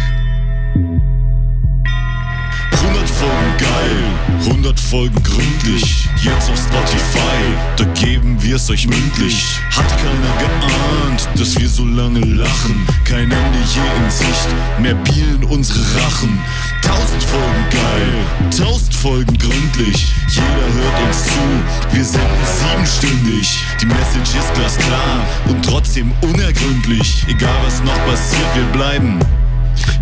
[3.22, 6.08] Folgen geil, 100 Folgen gründlich.
[6.20, 9.60] Jetzt auf Spotify, da geben wir's euch mündlich.
[9.70, 12.84] Hat keiner geahnt, dass wir so lange lachen.
[13.04, 14.48] Kein Ende je in Sicht,
[14.80, 16.36] mehr bielen unsere Rachen.
[16.84, 20.08] 1000 Folgen geil, 1000 Folgen gründlich.
[20.26, 23.56] Jeder hört uns zu, wir senden siebenstündig.
[23.80, 27.24] Die Message ist glasklar und trotzdem unergründlich.
[27.28, 29.20] Egal was noch passiert, wir bleiben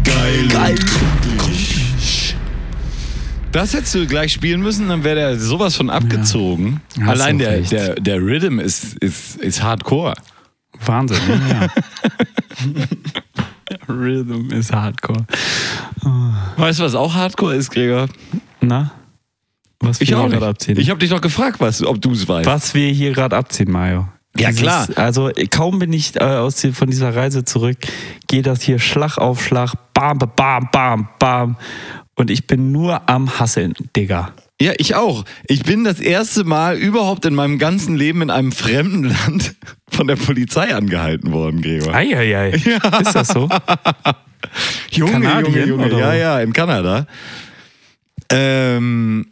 [0.04, 1.80] geil, und gründlich.
[3.52, 6.80] Das hättest du gleich spielen müssen, dann wäre der sowas von abgezogen.
[7.00, 7.72] Hast Allein der, recht.
[7.72, 10.14] der, der Rhythm ist, ist, ist hardcore.
[10.84, 11.18] Wahnsinn,
[11.50, 11.66] ja.
[13.88, 15.26] Rhythm ist Hardcore.
[16.56, 18.08] Weißt du, was auch hardcore ist, Gregor?
[18.60, 18.92] Na?
[19.80, 20.78] Was wir Ich auch hier gerade abziehen.
[20.78, 22.46] Ich habe dich doch gefragt, was, ob du es weißt.
[22.46, 24.08] was wir hier gerade abziehen, Mario.
[24.38, 24.88] Ja, klar.
[24.96, 27.78] Also kaum bin ich äh, aus von dieser Reise zurück,
[28.28, 31.56] geht das hier Schlag auf Schlag, bam, bam, bam, bam.
[32.14, 34.32] Und ich bin nur am Hasseln, Digga.
[34.60, 35.24] Ja, ich auch.
[35.46, 39.54] Ich bin das erste Mal überhaupt in meinem ganzen Leben in einem fremden Land
[39.88, 41.94] von der Polizei angehalten worden, Gregor.
[41.94, 42.50] Eieiei.
[42.50, 43.48] Ist das so?
[44.90, 45.86] Junge, Kanadien, Junge, Junge.
[45.86, 47.06] oder Ja, ja, in Kanada.
[48.30, 49.26] Ähm,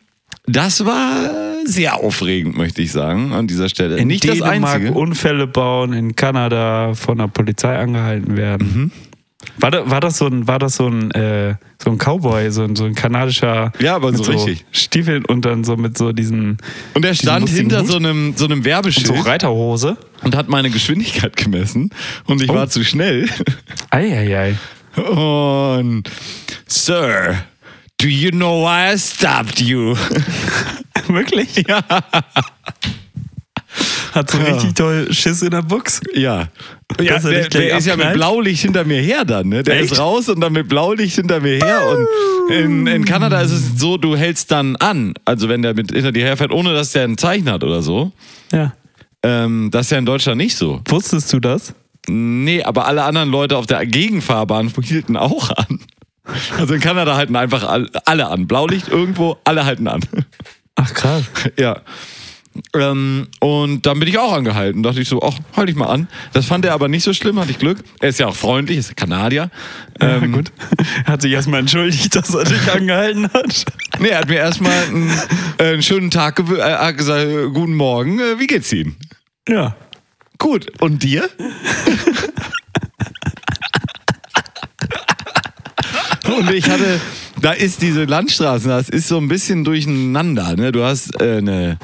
[0.46, 3.96] das war sehr aufregend, möchte ich sagen, an dieser Stelle.
[3.98, 4.92] In Nicht das Einzige.
[4.92, 8.72] Unfälle bauen, in Kanada von der Polizei angehalten werden.
[8.74, 8.92] Mhm.
[9.60, 12.64] War, da, war das so ein, war das so ein, äh, so ein Cowboy, so
[12.64, 14.64] ein, so ein kanadischer Ja, aber mit so richtig.
[14.72, 16.58] Stiefeln und dann so mit so diesen
[16.94, 17.86] Und er stand hinter Hut?
[17.88, 19.96] so einem, so einem Werbeschild so Reiterhose.
[20.24, 21.90] und hat meine Geschwindigkeit gemessen
[22.26, 22.54] und ich Oh.
[22.54, 23.28] war zu schnell.
[23.90, 24.54] Eieiei.
[24.96, 26.10] Und
[26.66, 27.36] Sir,
[27.98, 29.96] do you know why I stopped you?
[31.08, 31.64] Wirklich?
[31.66, 31.82] Ja.
[34.12, 36.00] Hat so richtig toll Schiss in der Box.
[36.14, 36.48] Ja.
[37.00, 38.14] Ja, er der, der ist ja mit?
[38.14, 39.48] Blaulicht hinter mir her dann.
[39.48, 39.62] Ne?
[39.62, 39.92] Der Echt?
[39.92, 41.80] ist raus und dann mit Blaulicht hinter mir her.
[41.90, 45.14] Und in, in Kanada ist es so, du hältst dann an.
[45.24, 48.12] Also wenn der mit hinter dir herfährt, ohne dass der ein Zeichen hat oder so.
[48.52, 48.72] Ja.
[49.22, 50.80] Ähm, das ist ja in Deutschland nicht so.
[50.88, 51.74] Wusstest du das?
[52.08, 55.80] Nee, aber alle anderen Leute auf der Gegenfahrbahn hielten auch an.
[56.58, 58.46] Also in Kanada halten einfach all- alle an.
[58.46, 60.00] Blaulicht irgendwo, alle halten an.
[60.76, 61.24] Ach krass.
[61.58, 61.80] Ja.
[62.74, 64.82] Ähm, und dann bin ich auch angehalten.
[64.82, 66.08] Dachte ich so, ach, halte ich mal an.
[66.32, 67.78] Das fand er aber nicht so schlimm, hatte ich Glück.
[68.00, 69.50] Er ist ja auch freundlich, ist Kanadier.
[70.00, 70.50] Ähm, Ähm, gut.
[71.04, 73.64] Hat sich erstmal entschuldigt, dass er dich angehalten hat.
[74.00, 75.10] Nee, er hat mir erstmal einen,
[75.58, 78.96] äh, einen schönen Tag gewü- äh, hat gesagt, äh, guten Morgen, äh, wie geht's Ihnen?
[79.48, 79.76] Ja.
[80.38, 81.28] Gut, und dir?
[86.28, 87.00] und ich hatte,
[87.40, 90.56] da ist diese Landstraße, das ist so ein bisschen durcheinander.
[90.56, 90.72] Ne?
[90.72, 91.78] Du hast äh, eine,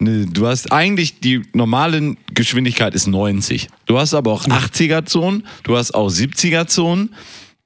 [0.00, 3.68] eine, du hast eigentlich die normale Geschwindigkeit ist 90.
[3.86, 7.14] Du hast aber auch 80er Zonen, du hast auch 70er Zonen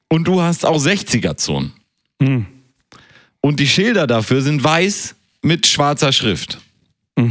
[0.08, 1.72] und du hast auch 60er Zonen.
[3.40, 6.58] Und die Schilder dafür sind weiß mit schwarzer Schrift.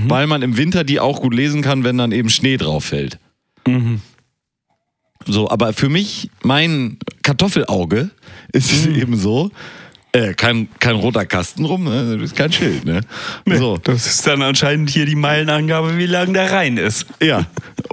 [0.10, 3.18] Weil man im Winter die auch gut lesen kann, wenn dann eben Schnee drauf fällt.
[5.26, 8.10] So, aber für mich, mein Kartoffelauge
[8.54, 9.52] ist es eben so,
[10.14, 12.18] äh, kein, kein roter Kasten rum, ne?
[12.18, 12.84] das ist kein Schild.
[12.84, 13.02] Ne?
[13.46, 17.06] So, Das ist dann anscheinend hier die Meilenangabe, wie lang der Rhein ist.
[17.22, 17.46] ja.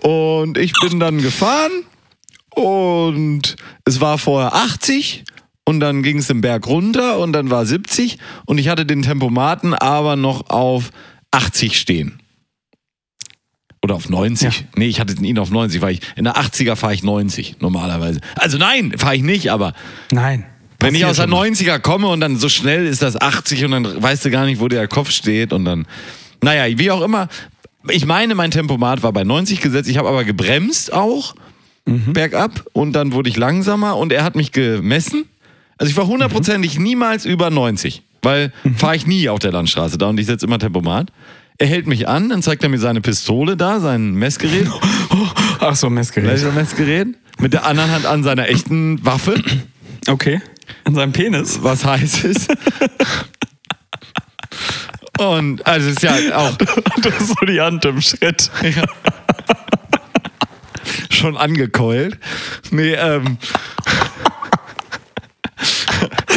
[0.03, 1.71] Und ich bin dann gefahren
[2.55, 5.25] und es war vorher 80
[5.65, 9.03] und dann ging es den Berg runter und dann war 70 und ich hatte den
[9.03, 10.91] Tempomaten aber noch auf
[11.31, 12.21] 80 stehen.
[13.89, 14.43] Oder auf 90.
[14.43, 14.67] Ja.
[14.77, 18.21] Nee, ich hatte ihn auf 90, weil ich in der 80er fahre ich 90 normalerweise.
[18.35, 19.73] Also nein, fahre ich nicht, aber
[20.11, 20.45] Nein.
[20.79, 21.55] wenn ich aus der schon.
[21.55, 24.61] 90er komme und dann so schnell ist das 80 und dann weißt du gar nicht,
[24.61, 25.87] wo der Kopf steht und dann,
[26.43, 27.29] naja, wie auch immer.
[27.89, 31.35] Ich meine, mein Tempomat war bei 90 gesetzt, ich habe aber gebremst auch
[31.87, 35.25] bergab und dann wurde ich langsamer und er hat mich gemessen.
[35.79, 40.09] Also ich war hundertprozentig niemals über 90, weil fahre ich nie auf der Landstraße da
[40.09, 41.11] und ich setze immer Tempomat.
[41.61, 44.69] Er hält mich an, dann zeigt er mir seine Pistole da, sein Messgerät.
[45.61, 46.31] Ach so, Messgerät.
[46.31, 47.09] Lasermessgerät.
[47.41, 49.43] Mit der anderen Hand an seiner echten Waffe.
[50.07, 50.41] Okay.
[50.85, 51.63] An seinem Penis.
[51.63, 52.49] was heiß ist.
[55.19, 56.57] Und also es ist ja auch
[57.03, 58.51] Das ist so die Hand im Schritt.
[61.11, 62.17] schon angekeult.
[62.71, 63.37] Nee, ähm.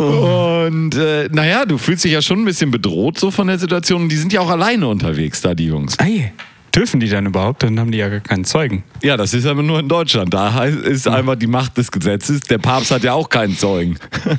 [0.00, 4.08] Und äh, naja, du fühlst dich ja schon ein bisschen bedroht so von der Situation.
[4.08, 5.98] Die sind ja auch alleine unterwegs, da die Jungs.
[5.98, 6.32] Ei.
[6.74, 7.64] Dürfen die dann überhaupt?
[7.64, 8.84] Dann haben die ja gar keinen Zeugen.
[9.02, 10.32] Ja, das ist aber nur in Deutschland.
[10.32, 12.40] Da ist einfach die Macht des Gesetzes.
[12.42, 13.96] Der Papst hat ja auch keinen Zeugen.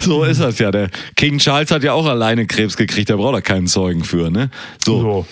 [0.00, 0.70] so ist das ja.
[0.70, 3.10] Der King Charles hat ja auch alleine Krebs gekriegt.
[3.10, 4.50] Da braucht er keinen Zeugen für, ne?
[4.84, 5.26] So.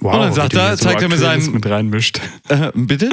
[0.00, 2.20] Wow, Und dann sagt er- zeigt er mir seinen- mit reinmischt.
[2.48, 3.10] Äh, bitte?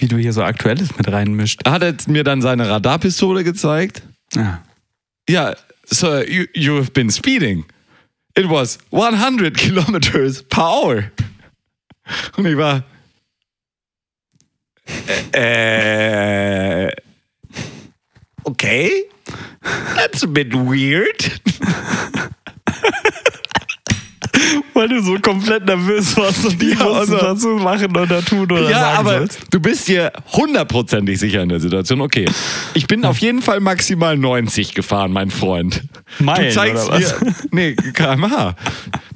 [0.00, 1.60] Wie du hier so Aktuelles mit reinmischt.
[1.66, 4.02] Hat er mir dann seine Radarpistole gezeigt?
[4.34, 4.62] Ja.
[5.28, 5.54] Ja,
[5.86, 7.64] Sir, you, you have been speeding.
[8.36, 11.04] It was 100 kilometers per hour.
[12.36, 12.84] Und ich war.
[15.34, 16.86] Äh.
[16.86, 16.92] äh,
[18.44, 19.04] Okay.
[19.94, 21.40] That's a bit weird.
[24.80, 28.24] Weil du so komplett nervös warst und die Ja, wussten, also- was du machen oder
[28.24, 29.40] tun oder ja, aber sollst.
[29.50, 32.00] du bist dir hundertprozentig sicher in der Situation.
[32.00, 32.24] Okay,
[32.72, 35.82] ich bin auf jeden Fall maximal 90 gefahren, mein Freund.
[36.18, 37.20] Meilen, du zeigst oder was?
[37.50, 38.56] mir, nee, kmh.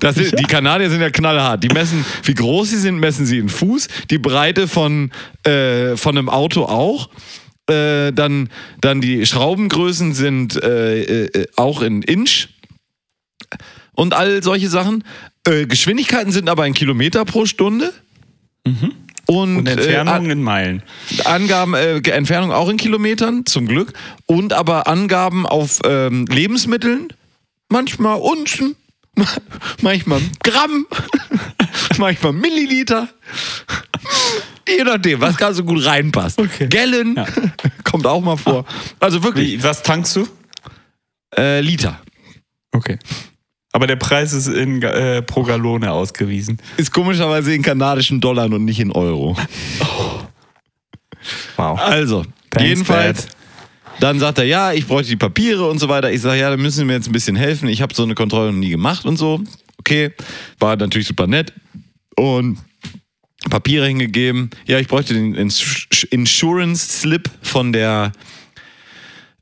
[0.00, 1.64] Das ist, die Kanadier sind ja knallhart.
[1.64, 3.88] Die messen, wie groß sie sind, messen sie in Fuß.
[4.10, 5.12] Die Breite von,
[5.44, 7.08] äh, von einem Auto auch.
[7.70, 8.50] Äh, dann,
[8.82, 12.48] dann die Schraubengrößen sind äh, äh, auch in Inch
[13.94, 15.04] und all solche Sachen.
[15.46, 17.92] Äh, Geschwindigkeiten sind aber in Kilometer pro Stunde.
[19.26, 20.82] Und, Und Entfernung in Meilen.
[21.18, 23.92] Äh, Angaben, äh, Entfernung auch in Kilometern, zum Glück.
[24.26, 27.08] Und aber Angaben auf ähm, Lebensmitteln,
[27.68, 28.76] manchmal Unzen,
[29.82, 30.86] manchmal Gramm,
[31.98, 33.08] manchmal Milliliter.
[34.68, 36.38] Je nachdem, was gerade so gut reinpasst.
[36.38, 36.68] Okay.
[36.68, 37.26] Gallon Ja.
[37.84, 38.64] kommt auch mal vor.
[39.00, 39.52] Also wirklich.
[39.52, 40.28] Wie, was tankst du?
[41.36, 42.00] Äh, Liter.
[42.72, 42.98] Okay.
[43.74, 46.58] Aber der Preis ist in, äh, pro Gallone ausgewiesen.
[46.76, 49.36] Ist komischerweise in kanadischen Dollar und nicht in Euro.
[51.56, 51.78] Wow.
[51.80, 53.36] Also, Thanks, jedenfalls, Dad.
[54.00, 56.12] dann sagt er, ja, ich bräuchte die Papiere und so weiter.
[56.12, 57.68] Ich sage, ja, dann müssen Sie mir jetzt ein bisschen helfen.
[57.68, 59.40] Ich habe so eine Kontrolle noch nie gemacht und so.
[59.78, 60.10] Okay,
[60.58, 61.52] war natürlich super nett.
[62.16, 62.58] Und
[63.48, 64.50] Papiere hingegeben.
[64.66, 68.12] Ja, ich bräuchte den Ins- Insurance Slip von der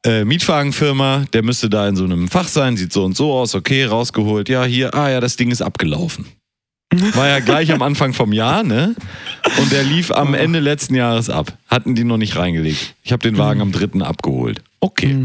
[0.05, 1.25] äh, Mietwagenfirma.
[1.33, 3.55] Der müsste da in so einem Fach sein, sieht so und so aus.
[3.55, 4.49] Okay, rausgeholt.
[4.49, 6.27] Ja, hier, ah ja, das Ding ist abgelaufen.
[7.15, 8.95] War ja gleich am Anfang vom Jahr, ne?
[9.59, 11.57] Und der lief am Ende letzten Jahres ab.
[11.67, 12.95] Hatten die noch nicht reingelegt.
[13.03, 14.01] Ich habe den Wagen am 3.
[14.03, 14.63] abgeholt.
[14.81, 15.17] Okay.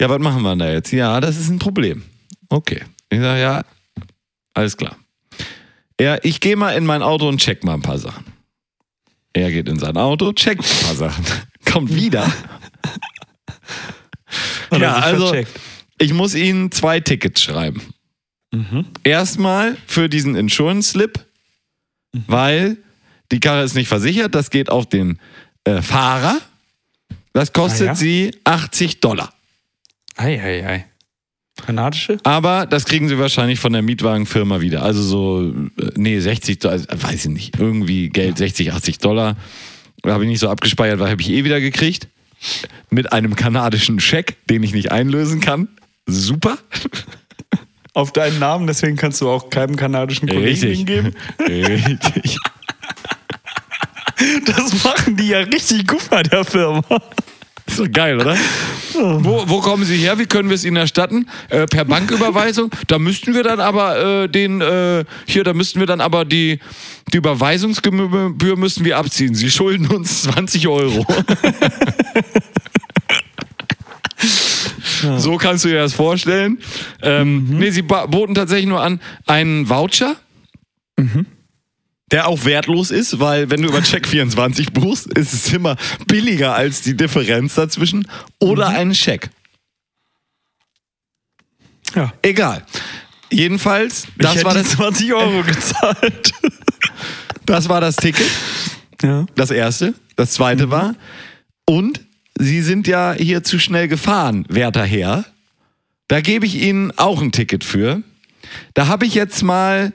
[0.00, 0.92] Ja, was machen wir denn da jetzt?
[0.92, 2.04] Ja, das ist ein Problem.
[2.48, 2.80] Okay.
[3.10, 3.64] Ich sage, ja,
[4.54, 4.96] alles klar.
[6.00, 8.24] Ja, ich gehe mal in mein Auto und check mal ein paar Sachen.
[9.32, 11.24] Er geht in sein Auto, checkt ein paar Sachen.
[11.70, 12.30] Kommt wieder.
[14.78, 15.52] Ja, also vercheckt.
[15.98, 17.80] ich muss Ihnen zwei Tickets schreiben.
[19.04, 21.20] Erstmal für diesen Insurance Slip,
[22.26, 22.78] weil
[23.30, 24.34] die Karre ist nicht versichert.
[24.34, 25.18] Das geht auf den
[25.64, 26.38] äh, Fahrer.
[27.34, 27.94] Das kostet Ah, ja?
[27.94, 29.34] Sie 80 Dollar.
[30.16, 30.86] Ei, ei, ei.
[31.66, 32.16] Kanadische?
[32.22, 34.82] Aber das kriegen Sie wahrscheinlich von der Mietwagenfirma wieder.
[34.82, 37.58] Also so, äh, nee, 60 Dollar, also, weiß ich nicht.
[37.58, 39.36] Irgendwie Geld, 60, 80 Dollar.
[40.04, 42.08] Habe ich nicht so abgespeichert, weil habe ich eh wieder gekriegt.
[42.90, 45.68] Mit einem kanadischen Scheck, den ich nicht einlösen kann.
[46.06, 46.58] Super.
[47.94, 50.78] Auf deinen Namen, deswegen kannst du auch keinem kanadischen Kollegen Richtig.
[50.78, 51.14] hingeben.
[51.40, 52.38] Richtig.
[54.46, 56.82] Das machen die ja richtig gut bei der Firma.
[57.66, 58.36] Ist doch geil, oder?
[58.98, 60.18] Wo, wo kommen Sie her?
[60.18, 61.26] Wie können wir es Ihnen erstatten?
[61.48, 62.70] Äh, per Banküberweisung?
[62.86, 66.58] Da müssten wir dann aber äh, den, äh, hier, da müssten wir dann aber die,
[67.12, 69.34] die Überweisungsgebühr müssen wir abziehen.
[69.34, 71.04] Sie schulden uns 20 Euro.
[75.18, 76.58] So kannst du dir das vorstellen.
[77.02, 80.16] Ähm, Nee, sie boten tatsächlich nur an einen Voucher,
[82.12, 86.82] der auch wertlos ist, weil wenn du über Check24 buchst, ist es immer billiger als
[86.82, 88.06] die Differenz dazwischen
[88.38, 89.30] oder einen Scheck.
[91.94, 92.12] Ja.
[92.22, 92.64] Egal.
[93.30, 96.32] Jedenfalls, Das das ich war das, 20 Euro gezahlt.
[97.46, 98.30] das war das Ticket.
[99.02, 99.26] Ja.
[99.34, 99.94] Das erste.
[100.14, 100.94] Das zweite war.
[101.64, 102.00] Und
[102.38, 105.24] Sie sind ja hier zu schnell gefahren, werter Herr.
[106.06, 108.02] Da gebe ich Ihnen auch ein Ticket für.
[108.74, 109.92] Da habe ich jetzt mal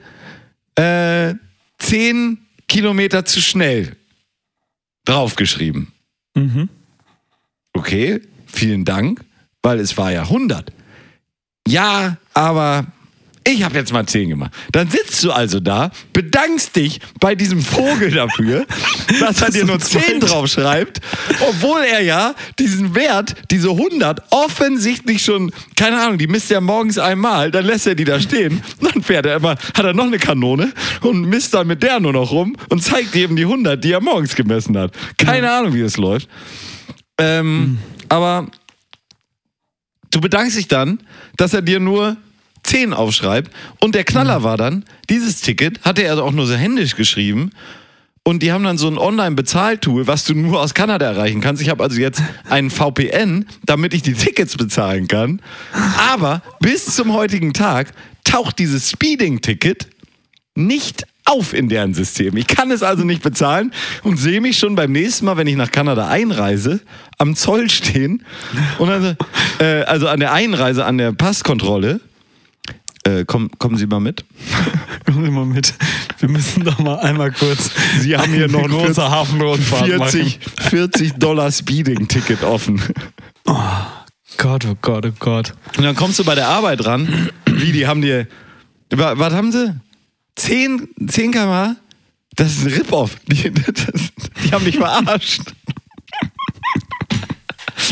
[0.74, 1.34] äh,
[1.82, 3.96] 10 Kilometer zu schnell
[5.04, 5.92] draufgeschrieben.
[7.72, 9.24] Okay, vielen Dank,
[9.62, 10.72] weil es war ja 100.
[11.66, 12.86] Ja, aber
[13.44, 14.52] ich habe jetzt mal 10 gemacht.
[14.70, 18.66] Dann sitzt du also da, bedankst dich bei diesem Vogel dafür,
[19.20, 21.00] dass er dir nur 10 draufschreibt,
[21.40, 26.98] obwohl er ja diesen Wert, diese 100, offensichtlich schon, keine Ahnung, die misst er morgens
[26.98, 30.18] einmal, dann lässt er die da stehen, dann fährt er immer, hat er noch eine
[30.18, 33.92] Kanone und misst dann mit der nur noch rum und zeigt eben die 100, die
[33.92, 34.92] er morgens gemessen hat.
[35.16, 36.28] Keine Ahnung, wie es läuft.
[37.18, 37.78] Ähm,
[38.08, 38.48] Aber
[40.10, 41.00] du bedankst dich dann,
[41.36, 42.16] dass er dir nur
[42.72, 43.52] 10 aufschreibt.
[43.80, 47.50] Und der Knaller war dann, dieses Ticket hatte er auch nur so händisch geschrieben.
[48.24, 51.60] Und die haben dann so ein Online-Bezahltool, was du nur aus Kanada erreichen kannst.
[51.60, 55.42] Ich habe also jetzt einen VPN, damit ich die Tickets bezahlen kann.
[56.12, 57.92] Aber bis zum heutigen Tag
[58.24, 59.88] taucht dieses Speeding-Ticket
[60.54, 62.36] nicht auf in deren System.
[62.36, 65.56] Ich kann es also nicht bezahlen und sehe mich schon beim nächsten Mal, wenn ich
[65.56, 66.80] nach Kanada einreise,
[67.18, 68.24] am Zoll stehen
[68.78, 69.14] und also,
[69.58, 72.00] äh, also an der Einreise, an der Passkontrolle.
[73.04, 74.24] Äh, komm, kommen Sie mal mit.
[75.06, 75.74] Kommen Sie mal mit.
[76.20, 77.70] Wir müssen doch mal einmal kurz.
[78.00, 82.80] Sie haben hier noch eine ein große 40 Hafenrundfahrt 40, 40 Dollar Speeding-Ticket offen.
[83.44, 83.86] machen.
[84.38, 85.52] Gott, oh Gott, oh Gott.
[85.76, 87.28] Und dann kommst du bei der Arbeit ran.
[87.46, 88.28] Wie, die haben dir.
[88.90, 89.74] wa- Was haben sie?
[90.36, 91.74] 10, 10 km/h?
[92.36, 93.16] Das ist ein Rip-Off.
[93.26, 93.74] Die, das,
[94.44, 95.42] die haben dich verarscht.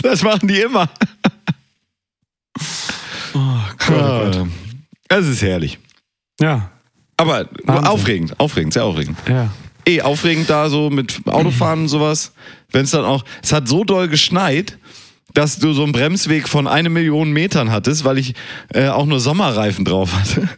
[0.03, 0.89] Das machen die immer.
[3.35, 3.39] Oh
[3.87, 4.49] Gott, oh Gott.
[5.11, 5.79] Es ist herrlich.
[6.41, 6.71] Ja,
[7.19, 7.87] Aber Wahnsinn.
[7.87, 9.19] aufregend, aufregend, sehr aufregend.
[9.29, 9.51] ja.
[9.87, 12.33] Eh, aufregend da so mit Autofahren und sowas.
[12.71, 13.25] Wenn es dann auch.
[13.43, 14.77] Es hat so doll geschneit,
[15.33, 18.35] dass du so einen Bremsweg von eine Million Metern hattest, weil ich
[18.75, 20.49] äh, auch nur Sommerreifen drauf hatte.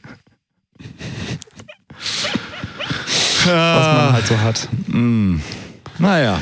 [3.45, 4.69] Was man halt so hat.
[5.99, 6.41] Naja.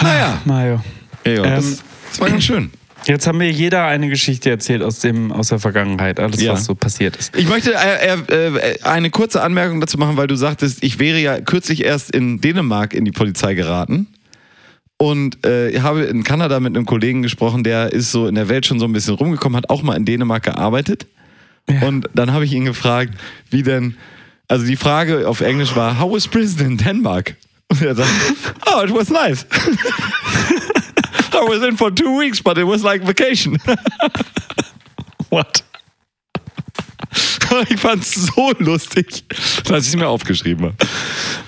[0.00, 0.40] Naja.
[0.44, 0.80] Mario.
[1.24, 2.70] Ähm, das, das war ganz schön.
[3.06, 6.52] Jetzt haben wir jeder eine Geschichte erzählt aus, dem, aus der Vergangenheit, alles, Ja.
[6.52, 7.34] was so passiert ist.
[7.36, 11.18] Ich möchte äh, äh, äh, eine kurze Anmerkung dazu machen, weil du sagtest, ich wäre
[11.18, 14.06] ja kürzlich erst in Dänemark in die Polizei geraten.
[14.98, 18.48] Und äh, ich habe in Kanada mit einem Kollegen gesprochen, der ist so in der
[18.50, 21.06] Welt schon so ein bisschen rumgekommen, hat auch mal in Dänemark gearbeitet.
[21.70, 21.86] Ja.
[21.88, 23.14] Und dann habe ich ihn gefragt,
[23.48, 23.96] wie denn,
[24.46, 27.34] also die Frage auf Englisch war, how was prison in Denmark?
[27.68, 28.10] Und er sagt,
[28.66, 29.46] oh, it was nice.
[31.34, 33.58] I was in for two weeks, but it was like vacation.
[35.30, 35.62] What?
[37.70, 39.24] ich fand es so lustig,
[39.64, 40.76] dass ich es mir aufgeschrieben habe.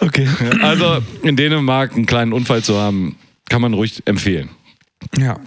[0.00, 0.28] Okay.
[0.62, 3.16] Also in Dänemark einen kleinen Unfall zu haben,
[3.48, 4.50] kann man ruhig empfehlen.
[5.16, 5.38] Ja.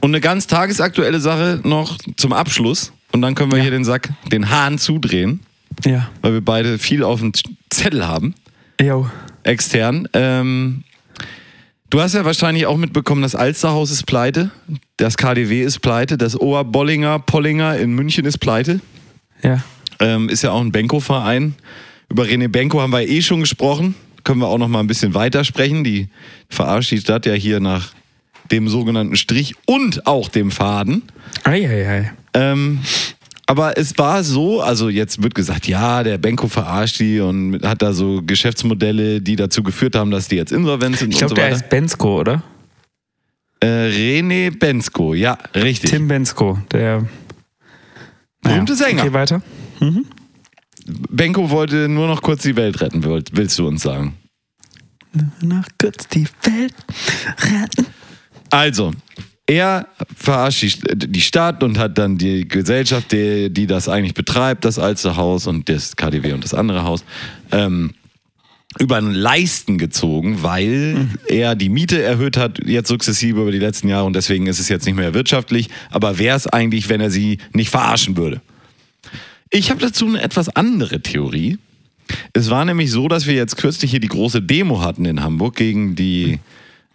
[0.00, 2.92] Und eine ganz tagesaktuelle Sache noch zum Abschluss.
[3.12, 3.62] Und dann können wir Ja.
[3.64, 5.40] hier den Sack, den Hahn zudrehen,
[5.84, 6.08] Ja.
[6.22, 7.32] weil wir beide viel auf dem
[7.70, 8.34] Zettel haben,
[8.80, 9.10] Jo.
[9.42, 10.08] extern.
[10.12, 10.84] Ähm,
[11.90, 14.50] du hast ja wahrscheinlich auch mitbekommen, das Alsterhaus ist pleite,
[14.96, 18.80] das KDW ist pleite, das Oberbollinger Pollinger in München ist pleite.
[19.42, 19.62] Ja.
[19.98, 21.54] Ähm, ist ja auch ein Benko-Verein.
[22.08, 23.94] Über René Benko haben wir eh schon gesprochen.
[24.24, 25.84] Können wir auch noch mal ein bisschen weiter sprechen.
[25.84, 26.08] Die
[26.48, 27.92] verarscht die Stadt ja hier nach
[28.50, 31.02] dem sogenannten Strich und auch dem Faden.
[31.44, 32.12] Eieiei.
[32.34, 32.80] Ähm,
[33.50, 37.82] aber es war so, also jetzt wird gesagt, ja, der Benko verarscht die und hat
[37.82, 41.34] da so Geschäftsmodelle, die dazu geführt haben, dass die jetzt insolvent sind Ich glaube, so
[41.34, 41.56] der weiter.
[41.56, 42.44] heißt Bensko, oder?
[43.58, 45.90] Äh, René Bensko, ja, richtig.
[45.90, 47.08] Tim Bensko, der
[48.40, 49.02] Berühmte Sänger.
[49.02, 49.42] Okay, weiter.
[51.10, 54.14] Benko wollte nur noch kurz die Welt retten, willst du uns sagen?
[55.42, 56.74] Nach kurz die Welt
[57.36, 57.86] retten.
[58.50, 58.92] Also,
[59.50, 64.64] er verarscht die, die Stadt und hat dann die Gesellschaft, die, die das eigentlich betreibt,
[64.64, 67.04] das alte Haus und das KDW und das andere Haus,
[67.50, 67.90] ähm,
[68.78, 73.88] über den Leisten gezogen, weil er die Miete erhöht hat, jetzt sukzessive über die letzten
[73.88, 75.68] Jahre und deswegen ist es jetzt nicht mehr wirtschaftlich.
[75.90, 78.40] Aber wäre es eigentlich, wenn er sie nicht verarschen würde?
[79.50, 81.58] Ich habe dazu eine etwas andere Theorie.
[82.32, 85.56] Es war nämlich so, dass wir jetzt kürzlich hier die große Demo hatten in Hamburg
[85.56, 86.38] gegen die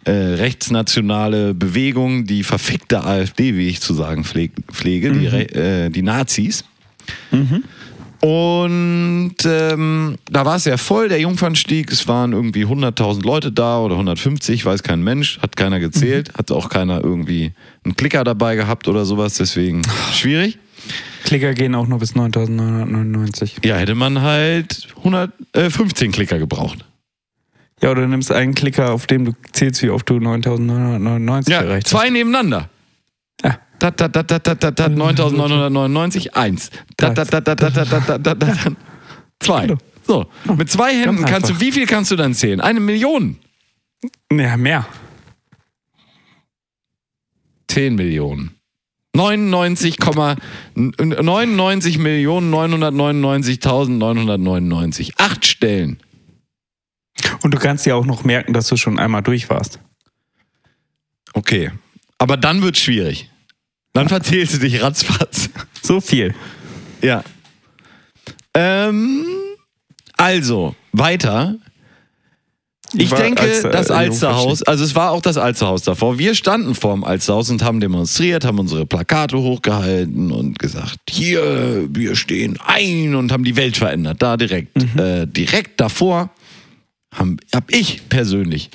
[0.06, 5.54] äh, rechtsnationale Bewegung, die verfickte AfD, wie ich zu sagen pfleg, pflege, die, Re-
[5.86, 6.64] äh, die Nazis.
[8.20, 11.92] Und ähm, da war es ja voll, der Jungfernstieg.
[11.92, 16.50] Es waren irgendwie 100.000 Leute da oder 150, weiß kein Mensch, hat keiner gezählt, hat
[16.50, 17.52] auch keiner irgendwie
[17.84, 19.82] einen Klicker dabei gehabt oder sowas, deswegen
[20.12, 20.58] schwierig.
[21.24, 23.56] Klicker gehen auch nur bis 9999.
[23.64, 26.84] Ja, hätte man halt 100, äh, 15 Klicker gebraucht.
[27.82, 31.60] Ja, oder du nimmst einen Klicker, auf dem du zählst, wie oft du 9999 Ja,
[31.60, 32.70] erreicht zwei nebeneinander.
[33.42, 33.58] Ja.
[33.78, 36.70] Dat, dat, dat, dat, dat, dat, dat, 9999, eins.
[36.96, 38.72] Dat, dat, dat, dat, dat, dat, dat, dat, dat, dat,
[39.38, 39.76] zwei.
[40.06, 42.60] So, mit zwei Händen kannst du, wie viel kannst du dann zählen?
[42.60, 43.36] Eine Million?
[44.30, 44.40] hast.
[44.40, 44.86] Ja, mehr.
[47.68, 48.50] 10 Millionen.
[49.14, 49.98] 99,
[50.74, 55.12] 99 Millionen 999.999.
[55.16, 55.98] Acht Stellen.
[57.42, 59.80] Und du kannst dir auch noch merken, dass du schon einmal durch warst.
[61.34, 61.70] Okay.
[62.18, 63.30] Aber dann wird schwierig.
[63.92, 65.50] Dann verzählst du dich ratzfatz.
[65.82, 66.34] So viel.
[67.02, 67.22] Ja.
[68.54, 69.24] Ähm,
[70.16, 71.56] also, weiter.
[72.94, 76.18] Ich War denke, als, äh, das Alsterhaus, also es war auch das Alsterhaus davor.
[76.18, 82.16] Wir standen vorm Alsterhaus und haben demonstriert, haben unsere Plakate hochgehalten und gesagt, hier, wir
[82.16, 84.22] stehen ein und haben die Welt verändert.
[84.22, 84.76] Da direkt.
[84.96, 86.30] Äh, direkt davor
[87.12, 88.70] habe hab ich persönlich,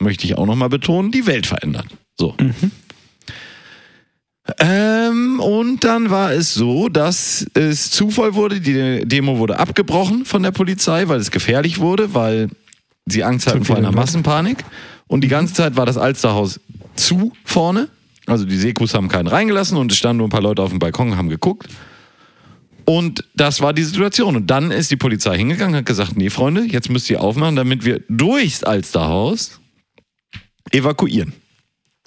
[0.00, 1.86] möchte ich auch nochmal betonen, die Welt verändert.
[2.18, 2.36] So.
[4.58, 8.60] Ähm, und dann war es so, dass es zu voll wurde.
[8.60, 12.48] Die Demo wurde abgebrochen von der Polizei, weil es gefährlich wurde, weil
[13.06, 13.92] sie Angst hatten vor einer.
[13.92, 14.64] Massenpanik.
[15.06, 16.60] Und die ganze Zeit war das Alsterhaus
[16.94, 17.88] zu vorne.
[18.26, 20.78] Also die Sekus haben keinen reingelassen und es standen nur ein paar Leute auf dem
[20.78, 21.68] Balkon und haben geguckt.
[22.90, 24.34] Und das war die Situation.
[24.34, 27.54] Und dann ist die Polizei hingegangen und hat gesagt, nee, Freunde, jetzt müsst ihr aufmachen,
[27.54, 29.60] damit wir durchs Alsterhaus
[30.72, 31.32] evakuieren.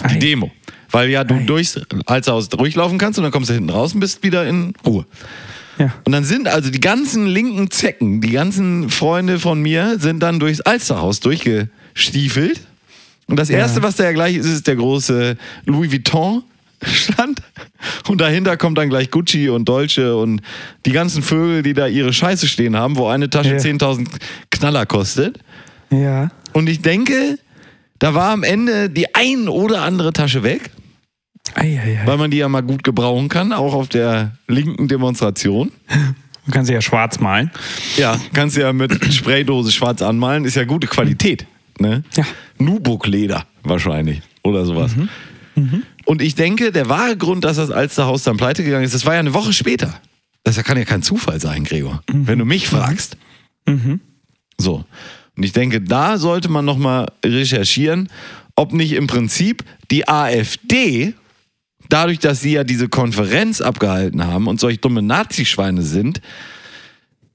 [0.01, 0.19] Die Ei.
[0.19, 0.51] Demo.
[0.91, 1.43] Weil ja du Ei.
[1.45, 5.05] durchs Alsterhaus durchlaufen kannst und dann kommst du hinten raus und bist wieder in Ruhe.
[5.79, 5.93] Ja.
[6.03, 10.41] Und dann sind also die ganzen linken Zecken, die ganzen Freunde von mir, sind dann
[10.41, 12.59] durchs Alsterhaus durchgestiefelt.
[13.27, 16.43] Und das Erste, was da ja gleich ist, ist der große Louis Vuitton
[16.86, 17.41] stand.
[18.07, 20.41] Und dahinter kommt dann gleich Gucci und Dolce und
[20.86, 23.57] die ganzen Vögel, die da ihre Scheiße stehen haben, wo eine Tasche Ja.
[23.57, 24.07] 10.000
[24.51, 25.39] Knaller kostet.
[25.89, 26.29] Ja.
[26.53, 27.38] Und ich denke,
[27.99, 30.71] da war am Ende die ein oder andere Tasche weg,
[31.55, 32.01] Eieiei.
[32.05, 35.71] weil man die ja mal gut gebrauchen kann, auch auf der linken Demonstration.
[36.45, 37.51] Du kannst sie ja schwarz malen.
[37.97, 41.45] Ja, kannst du ja mit Spraydose schwarz anmalen, ist ja gute Qualität.
[41.79, 42.03] Ne?
[42.15, 42.25] Ja.
[42.59, 44.91] Nubuck-Leder wahrscheinlich oder sowas.
[46.06, 49.14] Und ich denke, der wahre Grund, dass das Alsterhaus dann pleite gegangen ist, das war
[49.14, 49.99] ja eine Woche später.
[50.43, 53.18] Das kann ja kein Zufall sein, Gregor, wenn du mich fragst.
[54.58, 54.86] So.
[55.36, 58.10] Und ich denke, da sollte man nochmal recherchieren,
[58.56, 61.14] ob nicht im Prinzip die AfD,
[61.89, 66.22] dadurch, dass sie ja diese Konferenz abgehalten haben und solch dumme Nazischweine sind,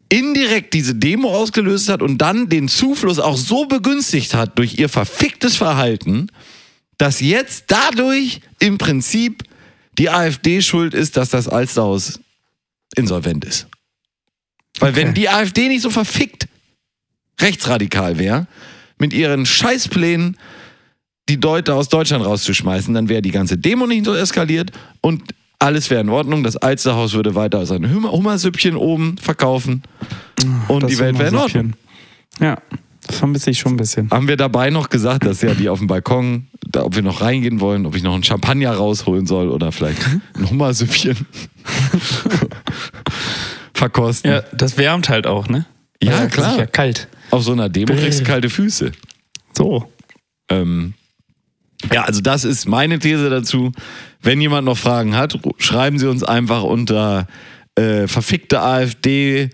[0.09, 4.89] indirekt diese Demo ausgelöst hat und dann den Zufluss auch so begünstigt hat durch ihr
[4.89, 6.29] verficktes Verhalten,
[6.99, 9.45] dass jetzt dadurch im Prinzip
[9.99, 12.21] die AfD schuld ist, dass das Alsterhaus
[12.95, 13.67] insolvent ist.
[14.79, 16.49] Weil wenn die AfD nicht so verfickt
[17.41, 18.47] rechtsradikal wäre,
[18.99, 20.37] mit ihren Scheißplänen
[21.29, 25.23] die Leute aus Deutschland rauszuschmeißen, dann wäre die ganze Demo nicht so eskaliert und
[25.59, 26.43] alles wäre in Ordnung.
[26.43, 29.83] Das Alsterhaus würde weiter sein Hummer Hummersüppchen oben verkaufen
[30.69, 31.73] und Das die Welt wäre in Ordnung.
[32.41, 32.59] Ja,
[33.11, 34.11] vermisse ich schon ein bisschen.
[34.11, 37.21] Haben wir dabei noch gesagt, dass ja die auf dem Balkon, da, ob wir noch
[37.21, 41.17] reingehen wollen, ob ich noch einen Champagner rausholen soll oder vielleicht ein Hummersüppchen
[43.75, 44.31] verkosten.
[44.31, 45.67] Ja, das wärmt halt auch, ne?
[46.03, 46.53] Ja, Weil das klar.
[46.53, 47.09] Ist ja kalt.
[47.31, 48.93] Auf so einer Demo kriegst du kalte Füße.
[49.57, 49.91] So.
[50.49, 50.95] Ähm,
[51.93, 53.73] ja, also das ist meine These dazu.
[54.21, 57.27] Wenn jemand noch Fragen hat, schreiben Sie uns einfach unter
[57.77, 59.51] äh, verfickte AfD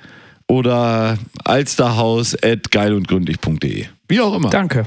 [0.47, 3.87] oder alsterhaus at geilundgründlich.de.
[4.09, 4.51] Wie auch immer.
[4.51, 4.87] Danke.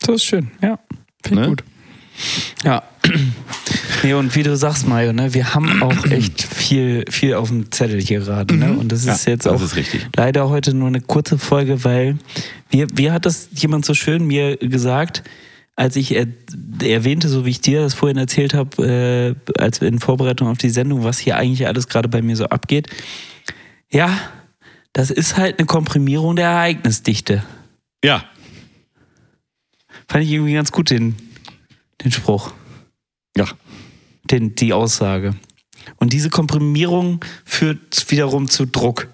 [0.00, 0.78] Das ist schön, ja.
[1.24, 1.48] Finde ich Ne?
[1.48, 1.64] gut.
[2.64, 2.82] Ja.
[4.02, 7.70] Nee, und wie du sagst, Mario, ne, wir haben auch echt viel, viel auf dem
[7.70, 8.54] Zettel hier gerade.
[8.56, 8.72] Ne?
[8.72, 10.06] Und das ist Ja, jetzt das auch ist richtig.
[10.16, 12.16] leider heute nur eine kurze Folge, weil
[12.70, 15.22] wie, wie hat das jemand so schön mir gesagt,
[15.76, 16.26] als ich er,
[16.82, 20.70] erwähnte, so wie ich dir das vorhin erzählt habe, äh, als in Vorbereitung auf die
[20.70, 22.88] Sendung, was hier eigentlich alles gerade bei mir so abgeht.
[23.90, 24.18] Ja,
[24.92, 27.44] das ist halt eine Komprimierung der Ereignisdichte.
[28.04, 28.24] Ja,
[30.08, 31.14] Fand ich irgendwie ganz gut, den,
[32.02, 32.52] den Spruch,
[33.36, 33.44] ja.
[34.24, 35.34] den, die Aussage.
[35.98, 39.06] Und diese Komprimierung führt wiederum zu Druck.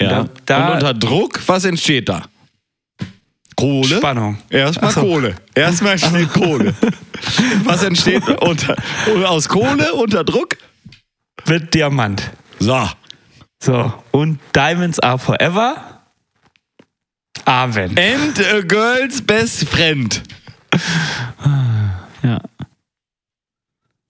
[0.00, 0.24] ja.
[0.24, 2.24] Da- da- Und unter Druck, was entsteht da?
[3.56, 3.96] Kohle.
[3.98, 4.38] Spannung.
[4.48, 5.00] Erstmal so.
[5.00, 5.34] Kohle.
[5.54, 6.74] Erstmal entsteht Kohle.
[7.64, 8.76] Was entsteht unter,
[9.26, 10.56] aus Kohle unter Druck?
[11.44, 12.30] Wird Diamant.
[12.60, 12.88] So.
[13.60, 13.92] So.
[14.12, 16.00] Und Diamonds are forever.
[17.44, 17.96] Amen.
[17.98, 20.22] And a girl's best friend.
[22.22, 22.40] Ja.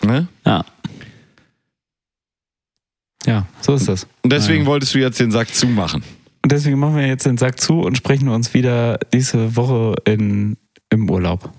[0.03, 0.29] Ne?
[0.45, 0.65] Ja.
[3.27, 4.07] Ja, so ist das.
[4.23, 6.03] Und deswegen wolltest du jetzt den Sack zumachen.
[6.43, 10.57] Und deswegen machen wir jetzt den Sack zu und sprechen uns wieder diese Woche in,
[10.89, 11.53] im Urlaub.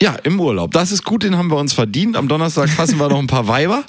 [0.00, 0.72] Ja, im Urlaub.
[0.72, 2.16] Das ist gut, den haben wir uns verdient.
[2.16, 3.84] Am Donnerstag fassen wir noch ein paar Weiber.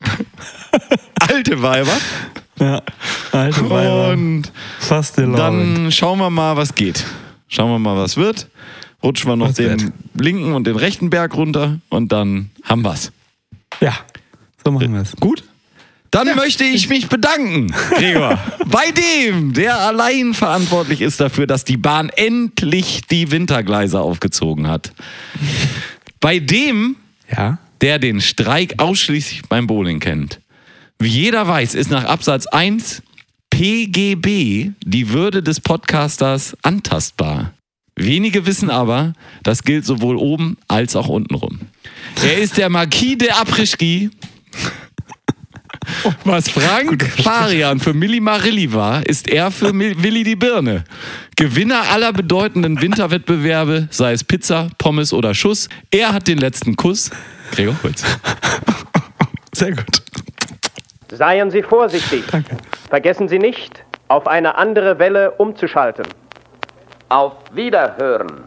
[1.20, 1.96] Alte Weiber.
[2.60, 2.82] Ja.
[3.32, 3.62] Alte.
[3.62, 7.04] Und Fast the dann schauen wir mal, was geht.
[7.48, 8.48] Schauen wir mal, was wird.
[9.02, 9.92] Rutschen wir noch Was den wird?
[10.20, 13.12] linken und den rechten Berg runter und dann haben wir's.
[13.80, 13.94] Ja,
[14.64, 15.12] so machen wir es.
[15.20, 15.44] Gut?
[16.10, 21.76] Dann möchte ich mich bedanken, Gregor, bei dem, der allein verantwortlich ist dafür, dass die
[21.76, 24.92] Bahn endlich die Wintergleise aufgezogen hat.
[26.20, 26.96] Bei dem,
[27.30, 27.58] Ja?
[27.82, 30.40] der den Streik ausschließlich beim Bowling kennt.
[31.00, 33.02] Wie jeder weiß, ist nach Absatz 1
[33.50, 37.52] PGB die Würde des Podcasters antastbar.
[37.94, 39.12] Wenige wissen aber,
[39.44, 41.60] das gilt sowohl oben als auch unten rum.
[42.24, 44.10] Er ist der Marquis de Apres-Ski.
[46.24, 50.82] Was Frank Farian für Milli Marilli war, ist er für Mil Willi die Birne.
[51.36, 55.68] Gewinner aller bedeutenden Winterwettbewerbe, sei es Pizza, Pommes oder Schuss.
[55.92, 57.10] Er hat den letzten Kuss.
[57.52, 58.02] Gregor Holz.
[59.52, 60.02] Sehr gut.
[61.10, 62.24] Seien Sie vorsichtig.
[62.30, 62.56] Danke.
[62.88, 66.06] Vergessen Sie nicht, auf eine andere Welle umzuschalten.
[67.08, 68.44] Auf Wiederhören.